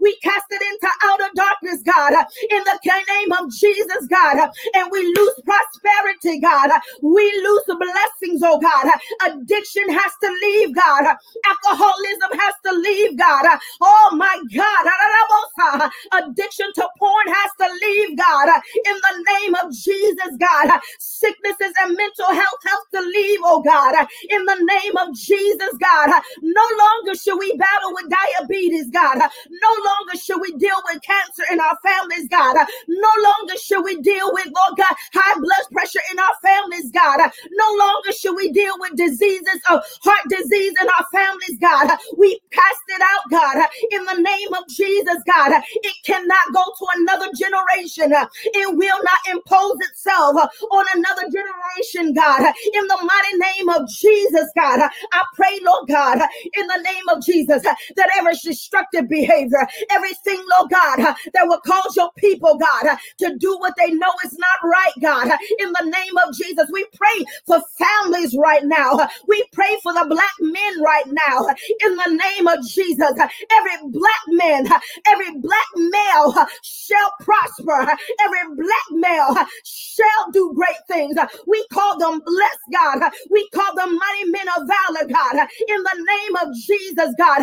we 0.01 0.17
cast 0.23 0.45
it 0.51 0.61
into 0.61 0.89
outer 1.03 1.29
darkness, 1.35 1.81
God. 1.83 2.13
In 2.51 2.63
the 2.65 2.79
name 3.09 3.31
of 3.33 3.51
Jesus, 3.53 4.07
God. 4.07 4.49
And 4.75 4.91
we 4.91 5.01
lose 5.17 5.35
prosperity, 5.45 6.39
God. 6.39 6.71
We 7.01 7.23
lose 7.43 7.63
blessings, 7.79 8.41
oh 8.43 8.59
God. 8.59 8.87
Addiction 9.25 9.89
has 9.89 10.11
to 10.21 10.29
leave, 10.43 10.75
God. 10.75 11.05
Alcoholism 11.47 12.31
has 12.39 12.55
to 12.65 12.73
leave, 12.73 13.17
God. 13.17 13.45
Oh 13.81 14.09
my 14.15 14.41
God. 14.55 15.91
Addiction 16.13 16.67
to 16.75 16.87
porn 16.99 17.27
has 17.27 17.51
to 17.59 17.67
leave, 17.87 18.17
God. 18.17 18.49
In 18.85 18.95
the 18.95 19.25
name 19.33 19.55
of 19.63 19.73
Jesus, 19.73 20.37
God. 20.39 20.79
Sicknesses 20.99 21.73
and 21.81 21.95
mental 21.97 22.27
health 22.33 22.61
has 22.65 22.81
to 22.95 23.01
leave, 23.07 23.39
oh 23.43 23.61
God. 23.61 24.07
In 24.29 24.45
the 24.45 24.57
name 24.61 24.97
of 24.97 25.15
Jesus, 25.15 25.73
God. 25.79 26.21
No 26.41 26.65
longer 26.79 27.15
should 27.17 27.37
we 27.39 27.55
battle 27.57 27.93
with 27.93 28.09
diabetes, 28.11 28.89
God. 28.91 29.17
No 29.19 29.71
longer 29.85 30.17
should 30.17 30.41
we 30.41 30.51
deal 30.57 30.77
with 30.91 31.01
cancer 31.01 31.43
in 31.51 31.59
our 31.59 31.77
families, 31.83 32.27
God. 32.29 32.57
No 32.87 33.09
longer 33.23 33.55
should 33.57 33.83
we 33.83 34.01
deal 34.01 34.31
with, 34.33 34.45
Lord 34.47 34.77
God, 34.77 34.95
high 35.13 35.35
blood 35.39 35.65
pressure 35.71 36.01
in 36.11 36.19
our 36.19 36.35
families, 36.43 36.91
God. 36.91 37.31
No 37.51 37.67
longer 37.77 38.11
should 38.11 38.35
we 38.35 38.51
deal 38.51 38.73
with 38.79 38.95
diseases 38.95 39.61
of 39.69 39.81
heart 40.09 40.25
disease 40.29 40.73
in 40.81 40.87
our 40.89 41.05
families, 41.13 41.57
God. 41.61 41.97
We 42.17 42.39
cast 42.51 42.83
it 42.89 43.01
out, 43.01 43.31
God, 43.31 43.67
in 43.91 44.05
the 44.05 44.21
name 44.23 44.53
of 44.55 44.63
Jesus, 44.69 45.17
God. 45.27 45.53
It 45.83 45.95
cannot 46.05 46.53
go 46.53 46.63
to 46.63 46.85
another 46.97 47.29
generation. 47.37 48.13
It 48.55 48.75
will 48.77 48.99
not 49.03 49.21
impose 49.35 49.77
itself 49.89 50.35
on 50.71 50.85
another 50.95 51.27
generation, 51.31 52.13
God. 52.13 52.41
In 52.73 52.87
the 52.87 52.99
mighty 53.03 53.37
name 53.37 53.69
of 53.69 53.87
Jesus, 53.89 54.47
God, 54.55 54.81
I 55.13 55.23
pray, 55.35 55.59
Lord 55.63 55.87
God, 55.89 56.19
in 56.55 56.67
the 56.67 56.81
name 56.83 57.09
of 57.09 57.23
Jesus, 57.23 57.63
that 57.63 58.09
every 58.17 58.33
destructive 58.43 59.09
behavior, 59.09 59.67
everything, 59.91 60.39
Lord 60.59 60.71
God, 60.71 60.97
that 61.33 61.47
will 61.47 61.61
cause 61.61 61.95
your 61.95 62.11
people, 62.17 62.57
God, 62.57 62.97
to 63.19 63.37
do 63.37 63.57
what 63.59 63.73
they 63.77 63.91
know 63.91 64.11
is 64.25 64.37
not 64.37 64.69
right, 64.69 64.93
God. 65.01 65.31
In 65.59 65.71
the 65.73 65.85
name 65.85 66.17
of 66.27 66.35
Jesus, 66.35 66.67
we 66.71 66.85
pray 66.95 67.25
for 67.45 67.61
families 67.77 68.35
right 68.37 68.63
now. 68.63 69.07
We 69.27 69.45
pray 69.53 69.77
for 69.83 69.93
the 69.93 69.98
black 70.07 70.33
men 70.39 70.81
right 70.81 71.07
now. 71.07 71.47
In 71.85 71.95
the 71.95 72.19
name 72.23 72.47
of 72.47 72.65
Jesus, 72.67 73.11
every 73.51 73.89
black 73.91 74.23
man, 74.27 74.67
every 75.07 75.37
black 75.39 75.69
male 75.75 76.33
shall 76.63 77.13
prosper. 77.21 77.97
Every 78.23 78.55
black 78.55 78.87
male 78.91 79.45
shall 79.63 80.31
do 80.31 80.53
great 80.55 80.81
things. 80.87 81.15
We 81.47 81.65
call 81.73 81.97
them 81.99 82.21
blessed, 82.25 82.67
God. 82.73 83.11
We 83.29 83.47
call 83.53 83.75
them 83.75 83.97
mighty 83.97 84.29
men 84.31 84.47
of 84.57 84.67
valor, 84.67 85.07
God. 85.07 85.47
In 85.67 85.83
the 85.83 86.05
name 86.05 86.35
of 86.47 86.55
Jesus, 86.55 87.13
God, 87.17 87.41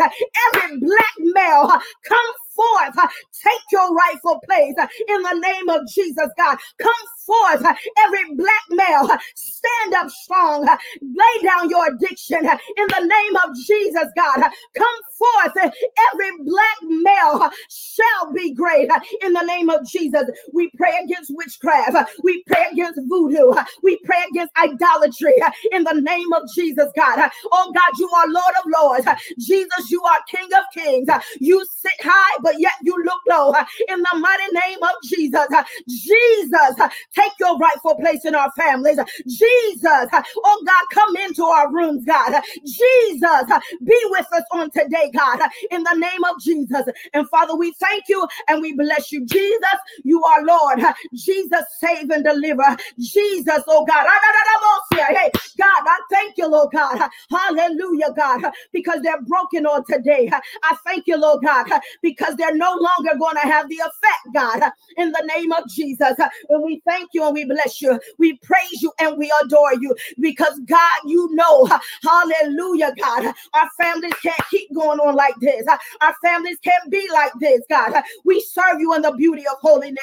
every 0.54 0.78
black 0.80 1.14
male 1.18 1.68
come 2.04 2.26
forth. 2.56 2.98
Uh, 2.98 3.08
take 3.44 3.62
your 3.72 3.94
rightful 3.94 4.40
place 4.46 4.74
uh, 4.80 4.88
in 5.08 5.22
the 5.22 5.40
name 5.40 5.70
of 5.70 5.82
Jesus, 5.88 6.28
God. 6.38 6.58
Come 6.80 6.94
forth, 7.26 7.64
uh, 7.66 7.74
every 8.06 8.34
black 8.36 8.64
male. 8.70 9.10
Stand 9.36 9.94
up 9.94 10.10
strong. 10.10 10.66
Lay 10.66 11.42
down 11.44 11.70
your 11.70 11.86
addiction 11.94 12.38
in 12.44 12.88
the 12.88 13.06
name 13.06 13.36
of 13.36 13.56
Jesus, 13.66 14.06
God. 14.16 14.50
Come 14.76 14.98
forth, 15.18 15.72
every 16.12 16.32
black 16.44 16.78
male 16.82 17.50
shall 17.70 18.32
be 18.34 18.54
great 18.54 18.90
in 19.22 19.32
the 19.34 19.42
name 19.44 19.70
of 19.70 19.86
Jesus. 19.86 20.24
We 20.52 20.70
pray 20.76 20.94
against 21.04 21.32
witchcraft. 21.34 22.10
We 22.24 22.42
pray 22.46 22.66
against 22.72 23.00
voodoo. 23.08 23.52
We 23.82 23.98
pray 24.04 24.22
against 24.30 24.52
idolatry 24.58 25.34
in 25.72 25.84
the 25.84 26.00
name 26.00 26.32
of 26.32 26.42
Jesus, 26.54 26.90
God. 26.96 27.30
Oh 27.52 27.72
God, 27.74 27.98
you 27.98 28.08
are 28.10 28.28
Lord 28.28 28.54
of 28.64 28.72
Lords. 28.82 29.22
Jesus, 29.38 29.90
you 29.90 30.02
are 30.04 30.18
King 30.30 30.48
of 30.56 30.64
Kings. 30.74 31.08
You 31.40 31.64
sit 31.76 31.92
high, 32.02 32.38
but 32.46 32.60
yet 32.60 32.74
you 32.84 32.94
look 33.04 33.20
low 33.28 33.52
in 33.88 33.98
the 33.98 34.18
mighty 34.20 34.52
name 34.52 34.78
of 34.84 34.90
Jesus. 35.04 35.46
Jesus, 35.88 36.76
take 37.12 37.32
your 37.40 37.58
rightful 37.58 37.96
place 37.96 38.24
in 38.24 38.36
our 38.36 38.52
families. 38.52 38.98
Jesus, 39.26 40.08
oh 40.44 40.62
God, 40.64 40.84
come 40.92 41.16
into 41.16 41.44
our 41.44 41.72
rooms, 41.72 42.04
God. 42.04 42.40
Jesus, 42.64 43.46
be 43.84 43.98
with 44.10 44.26
us 44.32 44.44
on 44.52 44.70
today, 44.70 45.10
God, 45.12 45.40
in 45.72 45.82
the 45.82 45.94
name 45.94 46.24
of 46.30 46.40
Jesus. 46.40 46.84
And 47.14 47.28
Father, 47.30 47.56
we 47.56 47.72
thank 47.80 48.04
you 48.08 48.26
and 48.48 48.62
we 48.62 48.74
bless 48.74 49.10
you. 49.10 49.26
Jesus, 49.26 49.78
you 50.04 50.22
are 50.22 50.44
Lord. 50.44 50.80
Jesus, 51.14 51.64
save 51.80 52.10
and 52.10 52.24
deliver. 52.24 52.76
Jesus, 53.00 53.62
oh 53.66 53.84
God. 53.84 54.06
Ah, 54.08 54.86
hey, 55.16 55.30
God, 55.58 55.82
I 55.86 55.98
thank 56.10 56.36
you, 56.38 56.48
Lord 56.48 56.70
God. 56.72 57.08
Hallelujah, 57.30 58.12
God, 58.16 58.52
because 58.72 59.00
they're 59.02 59.22
broken 59.22 59.66
on 59.66 59.84
today. 59.84 60.30
I 60.62 60.76
thank 60.84 61.06
you, 61.06 61.16
Lord 61.18 61.42
God, 61.44 61.66
because 62.02 62.35
they're 62.36 62.56
no 62.56 62.72
longer 62.72 63.18
going 63.18 63.36
to 63.36 63.42
have 63.42 63.68
the 63.68 63.76
effect, 63.78 64.34
God, 64.34 64.70
in 64.96 65.12
the 65.12 65.30
name 65.34 65.52
of 65.52 65.68
Jesus. 65.68 66.14
And 66.48 66.62
we 66.64 66.82
thank 66.86 67.10
you 67.14 67.24
and 67.24 67.34
we 67.34 67.44
bless 67.44 67.80
you. 67.80 67.98
We 68.18 68.38
praise 68.38 68.82
you 68.82 68.92
and 69.00 69.18
we 69.18 69.32
adore 69.44 69.74
you 69.74 69.94
because, 70.20 70.58
God, 70.66 71.00
you 71.06 71.28
know, 71.34 71.68
hallelujah, 72.02 72.94
God, 73.00 73.34
our 73.54 73.70
families 73.80 74.14
can't 74.22 74.40
keep 74.50 74.74
going 74.74 75.00
on 75.00 75.14
like 75.14 75.34
this. 75.40 75.64
Our 76.00 76.14
families 76.22 76.58
can't 76.62 76.90
be 76.90 77.08
like 77.12 77.32
this, 77.40 77.60
God. 77.70 78.02
We 78.24 78.40
serve 78.40 78.80
you 78.80 78.94
in 78.94 79.02
the 79.02 79.12
beauty 79.12 79.44
of 79.50 79.58
holiness. 79.60 79.98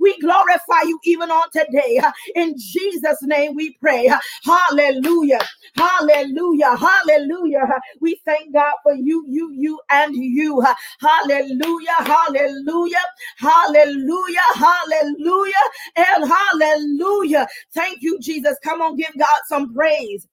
We 0.00 0.18
glorify 0.20 0.82
you 0.86 0.98
even 1.04 1.30
on 1.30 1.50
today. 1.52 2.00
In 2.34 2.54
Jesus' 2.58 3.22
name 3.22 3.54
we 3.54 3.72
pray. 3.80 4.10
Hallelujah. 4.44 5.40
Hallelujah. 5.76 6.15
Hallelujah. 6.64 7.66
We 8.00 8.20
thank 8.24 8.52
God 8.52 8.74
for 8.82 8.94
you, 8.94 9.24
you, 9.28 9.50
you, 9.52 9.80
and 9.90 10.14
you. 10.14 10.64
Hallelujah. 11.00 11.96
Hallelujah. 11.98 12.96
Hallelujah. 13.38 14.38
Hallelujah. 14.54 15.54
And 15.96 16.30
hallelujah. 16.30 17.46
Thank 17.74 18.02
you, 18.02 18.18
Jesus. 18.20 18.56
Come 18.62 18.80
on, 18.80 18.96
give 18.96 19.12
God 19.18 19.40
some 19.48 19.74
praise. 19.74 20.26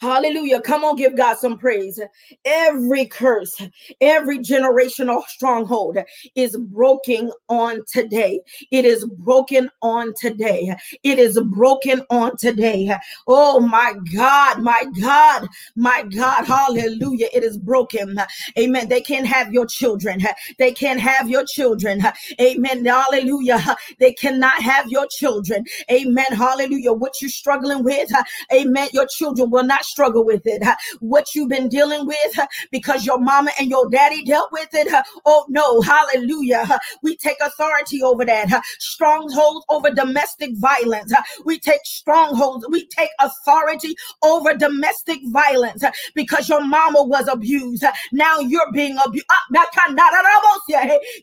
Hallelujah. 0.00 0.60
Come 0.60 0.84
on, 0.84 0.94
give 0.96 1.16
God 1.16 1.38
some 1.38 1.58
praise. 1.58 2.00
Every 2.44 3.06
curse, 3.06 3.60
every 4.00 4.38
generational 4.38 5.24
stronghold 5.24 5.98
is 6.36 6.56
broken 6.56 7.32
on 7.48 7.80
today. 7.90 8.40
It 8.70 8.84
is 8.84 9.04
broken 9.04 9.70
on 9.82 10.14
today. 10.14 10.76
It 11.02 11.18
is 11.18 11.40
broken 11.40 12.02
on 12.10 12.36
today. 12.36 12.94
Oh 13.26 13.58
my 13.58 13.94
God, 14.14 14.62
my 14.62 14.84
God, 15.00 15.48
my 15.74 16.04
God. 16.04 16.44
Hallelujah. 16.44 17.28
It 17.34 17.42
is 17.42 17.58
broken. 17.58 18.20
Amen. 18.56 18.88
They 18.88 19.00
can't 19.00 19.26
have 19.26 19.52
your 19.52 19.66
children. 19.66 20.22
They 20.58 20.70
can't 20.72 21.00
have 21.00 21.28
your 21.28 21.44
children. 21.44 22.02
Amen. 22.40 22.84
Hallelujah. 22.84 23.76
They 23.98 24.12
cannot 24.12 24.62
have 24.62 24.86
your 24.88 25.06
children. 25.10 25.64
Amen. 25.90 26.26
Hallelujah. 26.30 26.92
What 26.92 27.14
you're 27.20 27.30
struggling 27.30 27.82
with. 27.82 28.10
Amen. 28.52 28.88
Your 28.92 29.06
children 29.06 29.50
will 29.50 29.64
not 29.64 29.84
struggle 29.88 30.24
with 30.24 30.42
it. 30.46 30.62
What 31.00 31.34
you've 31.34 31.48
been 31.48 31.68
dealing 31.68 32.06
with 32.06 32.38
because 32.70 33.06
your 33.06 33.18
mama 33.18 33.50
and 33.58 33.68
your 33.70 33.88
daddy 33.90 34.24
dealt 34.24 34.50
with 34.52 34.68
it. 34.72 34.88
Oh 35.26 35.46
no, 35.48 35.80
hallelujah. 35.80 36.78
We 37.02 37.16
take 37.16 37.36
authority 37.42 38.02
over 38.02 38.24
that. 38.24 38.62
Strongholds 38.78 39.64
over 39.68 39.90
domestic 39.90 40.50
violence. 40.56 41.12
We 41.44 41.58
take 41.58 41.80
strongholds. 41.84 42.66
We 42.70 42.86
take 42.86 43.10
authority 43.20 43.94
over 44.22 44.54
domestic 44.54 45.20
violence 45.26 45.84
because 46.14 46.48
your 46.48 46.64
mama 46.64 47.02
was 47.04 47.28
abused. 47.28 47.84
Now 48.12 48.38
you're 48.40 48.72
being 48.72 48.98
abused. 49.04 49.26
Ah, 49.30 49.44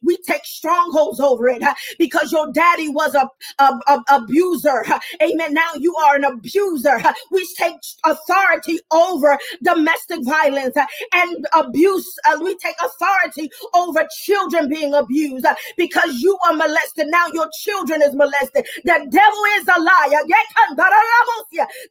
we 0.03 0.17
take 0.27 0.45
strongholds 0.45 1.19
over 1.19 1.47
it 1.49 1.63
because 1.99 2.31
your 2.31 2.51
daddy 2.51 2.89
was 2.89 3.15
a, 3.15 3.29
a, 3.59 3.79
a 3.87 4.03
abuser. 4.09 4.85
Amen. 5.21 5.53
Now 5.53 5.69
you 5.77 5.95
are 5.97 6.15
an 6.15 6.23
abuser. 6.23 7.01
We 7.31 7.47
take 7.57 7.75
authority 8.05 8.54
authority 8.55 8.79
over 8.91 9.37
domestic 9.63 10.19
violence 10.23 10.75
and 11.13 11.47
abuse. 11.53 12.17
Uh, 12.27 12.39
we 12.41 12.55
take 12.57 12.75
authority 12.83 13.49
over 13.73 14.07
children 14.23 14.69
being 14.69 14.93
abused 14.93 15.45
uh, 15.45 15.55
because 15.77 16.21
you 16.21 16.37
are 16.45 16.53
molested. 16.53 17.07
Now 17.07 17.27
your 17.33 17.49
children 17.59 18.01
is 18.01 18.15
molested. 18.15 18.65
The 18.83 19.07
devil 19.09 19.43
is 19.57 19.67
a 19.67 19.79
liar. 19.81 20.21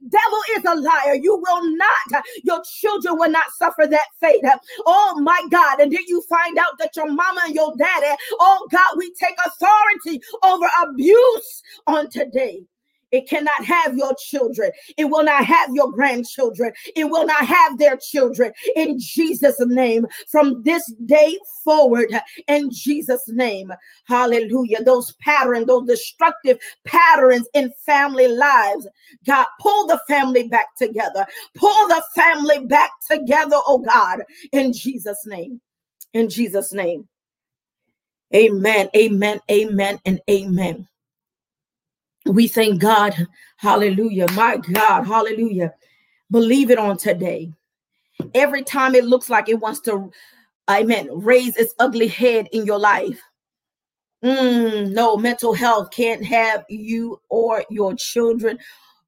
Devil 0.09 0.41
is 0.57 0.65
a 0.65 0.75
liar. 0.75 1.15
You 1.15 1.37
will 1.37 1.77
not, 1.77 2.15
uh, 2.15 2.23
your 2.43 2.63
children 2.65 3.19
will 3.19 3.31
not 3.31 3.45
suffer 3.59 3.87
that 3.87 4.07
fate. 4.21 4.43
Oh 4.87 5.21
my 5.21 5.41
God. 5.51 5.81
And 5.81 5.93
then 5.93 6.03
you 6.07 6.23
find 6.29 6.59
out 6.59 6.79
that 6.79 6.97
your 6.97 7.11
mama 7.11 7.43
and 7.47 7.55
your 7.55 7.73
daddy, 7.77 8.17
oh 8.41 8.67
God, 8.71 8.97
we 8.97 9.13
take 9.15 9.37
authority 9.47 10.21
over 10.43 10.67
abuse 10.83 11.63
on 11.87 12.11
today. 12.11 12.65
It 13.15 13.29
cannot 13.29 13.65
have 13.65 13.97
your 13.97 14.13
children. 14.19 14.73
It 14.97 15.05
will 15.05 15.23
not 15.23 15.45
have 15.45 15.71
your 15.73 15.93
grandchildren. 15.93 16.73
It 16.97 17.05
will 17.05 17.25
not 17.25 17.47
have 17.47 17.79
their 17.79 17.97
children. 17.97 18.53
In 18.75 18.99
Jesus' 18.99 19.61
name, 19.61 20.05
from 20.29 20.65
this 20.65 20.93
day 21.07 21.39
forward, 21.63 22.09
in 22.49 22.71
Jesus' 22.73 23.29
name, 23.29 23.73
hallelujah. 24.09 24.83
Those 24.83 25.13
patterns, 25.21 25.67
those 25.69 25.87
destructive 25.87 26.59
patterns 26.85 27.47
in 27.55 27.73
family 27.87 28.27
lives, 28.27 28.89
God, 29.25 29.47
pull 29.61 29.87
the 29.87 30.01
family 30.09 30.49
back 30.49 30.75
together. 30.77 31.25
Pull 31.55 31.87
the 31.87 32.03
family 32.17 32.67
back 32.67 32.91
together, 33.09 33.59
oh 33.65 33.79
God, 33.79 34.23
in 34.51 34.73
Jesus' 34.73 35.25
name. 35.25 35.61
In 36.15 36.29
Jesus' 36.29 36.73
name. 36.73 37.09
Amen, 38.35 38.89
amen, 38.97 39.39
amen, 39.49 40.01
and 40.05 40.21
amen. 40.29 40.89
We 42.27 42.49
thank 42.49 42.81
God. 42.81 43.27
Hallelujah. 43.57 44.27
My 44.33 44.57
God. 44.57 45.05
Hallelujah. 45.05 45.75
Believe 46.31 46.71
it 46.71 46.79
on 46.79 46.97
today. 46.97 47.53
Every 48.35 48.63
time 48.63 48.95
it 48.95 49.05
looks 49.05 49.29
like 49.29 49.49
it 49.49 49.61
wants 49.61 49.81
to, 49.81 50.11
I 50.67 50.81
amen, 50.81 51.09
raise 51.13 51.57
its 51.57 51.75
ugly 51.79 52.09
head 52.09 52.49
in 52.53 52.65
your 52.65 52.79
life. 52.79 53.21
Mm, 54.25 54.93
no, 54.93 55.17
mental 55.19 55.53
health 55.53 55.91
can't 55.91 56.25
have 56.25 56.65
you 56.71 57.21
or 57.29 57.63
your 57.69 57.95
children 57.95 58.59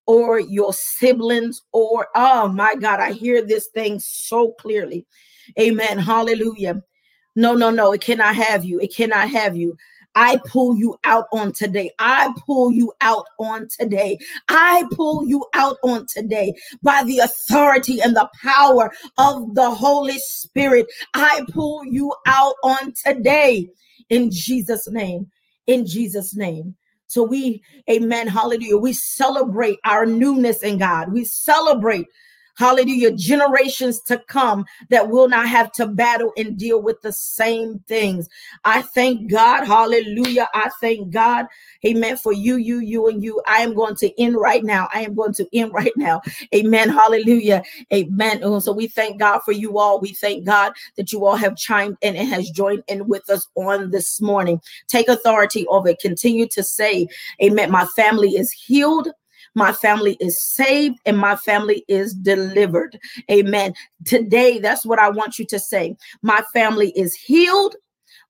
or 0.04 0.38
your 0.38 0.74
siblings 0.74 1.62
or, 1.72 2.08
oh 2.14 2.48
my 2.48 2.74
God, 2.74 3.00
I 3.00 3.12
hear 3.12 3.42
this 3.42 3.68
thing 3.68 3.98
so 3.98 4.52
clearly. 4.52 5.06
Amen. 5.58 5.98
Hallelujah. 5.98 6.82
No, 7.34 7.54
no, 7.54 7.70
no, 7.70 7.92
it 7.92 8.02
cannot 8.02 8.34
have 8.36 8.64
you. 8.64 8.78
It 8.80 8.94
cannot 8.94 9.30
have 9.30 9.56
you. 9.56 9.76
I 10.16 10.40
pull 10.46 10.76
you 10.76 10.98
out 11.04 11.26
on 11.32 11.52
today. 11.52 11.90
I 11.98 12.32
pull 12.46 12.72
you 12.72 12.92
out 13.02 13.26
on 13.38 13.68
today. 13.68 14.18
I 14.48 14.84
pull 14.92 15.26
you 15.26 15.46
out 15.54 15.76
on 15.84 16.06
today 16.06 16.54
by 16.82 17.04
the 17.04 17.18
authority 17.18 18.00
and 18.00 18.16
the 18.16 18.28
power 18.42 18.90
of 19.18 19.54
the 19.54 19.70
Holy 19.70 20.18
Spirit. 20.18 20.86
I 21.14 21.42
pull 21.52 21.84
you 21.84 22.14
out 22.26 22.54
on 22.64 22.94
today 23.04 23.68
in 24.08 24.30
Jesus' 24.30 24.88
name. 24.88 25.30
In 25.66 25.86
Jesus' 25.86 26.34
name. 26.34 26.74
So 27.08 27.22
we, 27.22 27.62
amen, 27.90 28.26
hallelujah. 28.26 28.78
We 28.78 28.92
celebrate 28.92 29.78
our 29.84 30.06
newness 30.06 30.62
in 30.62 30.78
God. 30.78 31.12
We 31.12 31.24
celebrate 31.24 32.06
hallelujah, 32.56 33.12
generations 33.12 34.00
to 34.00 34.18
come 34.26 34.64
that 34.88 35.08
will 35.08 35.28
not 35.28 35.48
have 35.48 35.70
to 35.72 35.86
battle 35.86 36.32
and 36.36 36.58
deal 36.58 36.82
with 36.82 37.00
the 37.02 37.12
same 37.12 37.78
things. 37.86 38.28
I 38.64 38.82
thank 38.82 39.30
God, 39.30 39.64
hallelujah. 39.64 40.48
I 40.54 40.70
thank 40.80 41.10
God, 41.10 41.46
amen, 41.84 42.16
for 42.16 42.32
you, 42.32 42.56
you, 42.56 42.80
you, 42.80 43.08
and 43.08 43.22
you. 43.22 43.42
I 43.46 43.58
am 43.58 43.74
going 43.74 43.94
to 43.96 44.20
end 44.20 44.36
right 44.36 44.64
now. 44.64 44.88
I 44.92 45.02
am 45.02 45.14
going 45.14 45.34
to 45.34 45.46
end 45.52 45.72
right 45.72 45.92
now. 45.96 46.20
Amen, 46.54 46.88
hallelujah, 46.88 47.62
amen. 47.92 48.60
So 48.60 48.72
we 48.72 48.88
thank 48.88 49.20
God 49.20 49.40
for 49.40 49.52
you 49.52 49.78
all. 49.78 50.00
We 50.00 50.12
thank 50.12 50.44
God 50.44 50.72
that 50.96 51.12
you 51.12 51.24
all 51.26 51.36
have 51.36 51.56
chimed 51.56 51.96
in 52.00 52.16
and 52.16 52.28
has 52.28 52.50
joined 52.50 52.82
in 52.88 53.06
with 53.06 53.28
us 53.30 53.46
on 53.54 53.90
this 53.90 54.20
morning. 54.20 54.60
Take 54.88 55.08
authority 55.08 55.66
over 55.68 55.88
it. 55.88 55.98
Continue 55.98 56.46
to 56.48 56.62
say, 56.62 57.08
amen, 57.42 57.70
my 57.70 57.84
family 57.96 58.36
is 58.36 58.50
healed 58.50 59.08
my 59.56 59.72
family 59.72 60.16
is 60.20 60.40
saved 60.40 61.00
and 61.06 61.18
my 61.18 61.34
family 61.34 61.84
is 61.88 62.14
delivered. 62.14 63.00
Amen. 63.30 63.74
Today, 64.04 64.58
that's 64.58 64.84
what 64.84 64.98
I 64.98 65.08
want 65.08 65.38
you 65.38 65.46
to 65.46 65.58
say. 65.58 65.96
My 66.22 66.42
family 66.52 66.90
is 66.90 67.14
healed. 67.14 67.74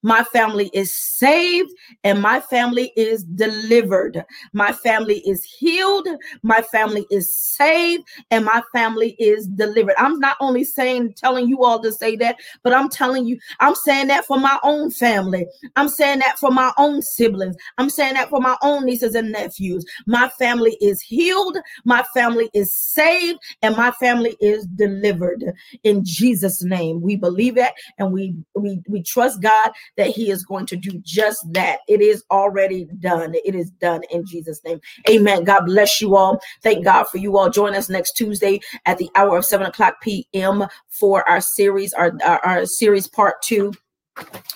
My 0.06 0.22
family 0.22 0.70
is 0.72 0.94
saved 0.94 1.72
and 2.04 2.22
my 2.22 2.38
family 2.38 2.92
is 2.96 3.24
delivered. 3.24 4.24
My 4.52 4.70
family 4.70 5.18
is 5.26 5.42
healed. 5.42 6.06
My 6.44 6.62
family 6.62 7.04
is 7.10 7.36
saved 7.36 8.04
and 8.30 8.44
my 8.44 8.62
family 8.72 9.16
is 9.18 9.48
delivered. 9.48 9.96
I'm 9.98 10.20
not 10.20 10.36
only 10.40 10.62
saying, 10.62 11.14
telling 11.16 11.48
you 11.48 11.64
all 11.64 11.82
to 11.82 11.90
say 11.90 12.14
that, 12.18 12.36
but 12.62 12.72
I'm 12.72 12.88
telling 12.88 13.26
you, 13.26 13.36
I'm 13.58 13.74
saying 13.74 14.06
that 14.06 14.24
for 14.24 14.38
my 14.38 14.60
own 14.62 14.92
family. 14.92 15.44
I'm 15.74 15.88
saying 15.88 16.20
that 16.20 16.38
for 16.38 16.52
my 16.52 16.70
own 16.78 17.02
siblings. 17.02 17.56
I'm 17.76 17.90
saying 17.90 18.14
that 18.14 18.30
for 18.30 18.40
my 18.40 18.56
own 18.62 18.84
nieces 18.86 19.16
and 19.16 19.32
nephews. 19.32 19.84
My 20.06 20.28
family 20.28 20.76
is 20.80 21.00
healed. 21.00 21.58
My 21.84 22.04
family 22.14 22.48
is 22.54 22.72
saved 22.72 23.40
and 23.60 23.76
my 23.76 23.90
family 23.90 24.36
is 24.40 24.66
delivered 24.66 25.42
in 25.82 26.04
Jesus 26.04 26.62
name. 26.62 27.00
We 27.02 27.16
believe 27.16 27.56
that 27.56 27.74
and 27.98 28.12
we 28.12 28.36
we 28.54 28.80
we 28.88 29.02
trust 29.02 29.42
God 29.42 29.72
that 29.96 30.08
he 30.08 30.30
is 30.30 30.44
going 30.44 30.66
to 30.66 30.76
do 30.76 30.90
just 31.02 31.40
that. 31.52 31.78
It 31.88 32.00
is 32.00 32.24
already 32.30 32.86
done. 33.00 33.34
It 33.44 33.54
is 33.54 33.70
done 33.70 34.02
in 34.10 34.24
Jesus' 34.26 34.62
name. 34.64 34.80
Amen. 35.08 35.44
God 35.44 35.66
bless 35.66 36.00
you 36.00 36.16
all. 36.16 36.40
Thank 36.62 36.84
God 36.84 37.04
for 37.04 37.18
you 37.18 37.36
all. 37.36 37.50
Join 37.50 37.74
us 37.74 37.88
next 37.88 38.12
Tuesday 38.12 38.60
at 38.84 38.98
the 38.98 39.10
hour 39.14 39.36
of 39.36 39.44
7 39.44 39.66
o'clock 39.66 40.00
p.m. 40.00 40.66
for 40.88 41.28
our 41.28 41.40
series, 41.40 41.92
our, 41.94 42.12
our, 42.24 42.44
our 42.44 42.66
series 42.66 43.08
part 43.08 43.40
two 43.42 43.72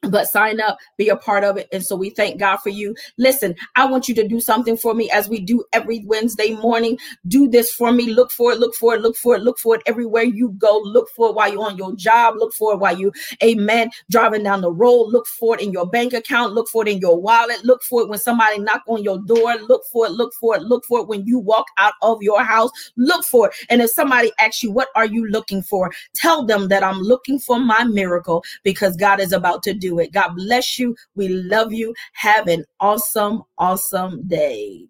but 0.02 0.28
sign 0.28 0.60
up, 0.60 0.78
be 0.96 1.08
a 1.08 1.16
part 1.16 1.44
of 1.44 1.56
it. 1.56 1.68
And 1.72 1.84
so 1.84 1.94
we 1.94 2.10
thank 2.10 2.38
God 2.38 2.56
for 2.58 2.70
you. 2.70 2.94
Listen, 3.18 3.54
I 3.76 3.86
want 3.86 4.08
you 4.08 4.14
to 4.16 4.26
do 4.26 4.40
something 4.40 4.76
for 4.76 4.94
me 4.94 5.10
as 5.10 5.28
we 5.28 5.40
do 5.40 5.64
every 5.72 6.04
Wednesday 6.06 6.56
morning. 6.56 6.98
Do 7.28 7.48
this 7.48 7.72
for 7.72 7.92
me. 7.92 8.12
Look 8.12 8.32
for 8.32 8.52
it, 8.52 8.58
look 8.58 8.74
for 8.74 8.94
it, 8.94 9.00
look 9.00 9.16
for 9.16 9.36
it, 9.36 9.42
look 9.42 9.58
for 9.58 9.76
it 9.76 9.82
everywhere 9.86 10.24
you 10.24 10.50
go. 10.58 10.80
Look 10.84 11.08
for 11.10 11.28
it 11.28 11.34
while 11.34 11.52
you're 11.52 11.64
on 11.64 11.76
your 11.76 11.94
job. 11.94 12.34
Look 12.36 12.52
for 12.52 12.74
it 12.74 12.78
while 12.78 12.98
you, 12.98 13.12
amen, 13.42 13.90
driving 14.10 14.42
down 14.42 14.60
the 14.60 14.72
road. 14.72 15.04
Look 15.04 15.26
for 15.26 15.54
it 15.54 15.62
in 15.62 15.72
your 15.72 15.86
bank 15.86 16.12
account. 16.12 16.52
Look 16.52 16.68
for 16.68 16.82
it 16.82 16.90
in 16.90 16.98
your 16.98 17.20
wallet. 17.20 17.64
Look 17.64 17.82
for 17.84 18.02
it 18.02 18.08
when 18.08 18.18
somebody 18.18 18.58
knock 18.58 18.82
on 18.86 19.02
your 19.04 19.18
door. 19.18 19.54
Look 19.68 19.82
for 19.92 20.06
it, 20.06 20.12
look 20.12 20.32
for 20.34 20.56
it, 20.56 20.62
look 20.62 20.84
for 20.86 21.00
it 21.00 21.08
when 21.08 21.26
you 21.26 21.38
walk 21.38 21.66
out 21.78 21.94
of 22.02 22.22
your 22.22 22.42
house. 22.42 22.70
Look 22.96 23.24
for 23.24 23.48
it. 23.48 23.54
And 23.70 23.80
if 23.80 23.90
somebody 23.90 24.32
asks 24.40 24.62
you, 24.62 24.72
what 24.72 24.88
are 24.96 25.06
you 25.06 25.28
looking 25.28 25.62
for? 25.62 25.92
Tell 26.14 26.44
them 26.44 26.68
that 26.68 26.82
I'm 26.82 26.98
looking 27.00 27.38
for 27.38 27.60
my 27.60 27.84
miracle 27.84 28.42
because 28.64 28.96
God 28.96 29.20
is 29.20 29.32
about 29.32 29.62
to 29.64 29.74
it. 30.00 30.12
God 30.12 30.34
bless 30.36 30.78
you. 30.78 30.96
We 31.16 31.28
love 31.28 31.72
you. 31.72 31.94
Have 32.14 32.48
an 32.48 32.64
awesome, 32.80 33.42
awesome 33.58 34.26
day. 34.28 34.86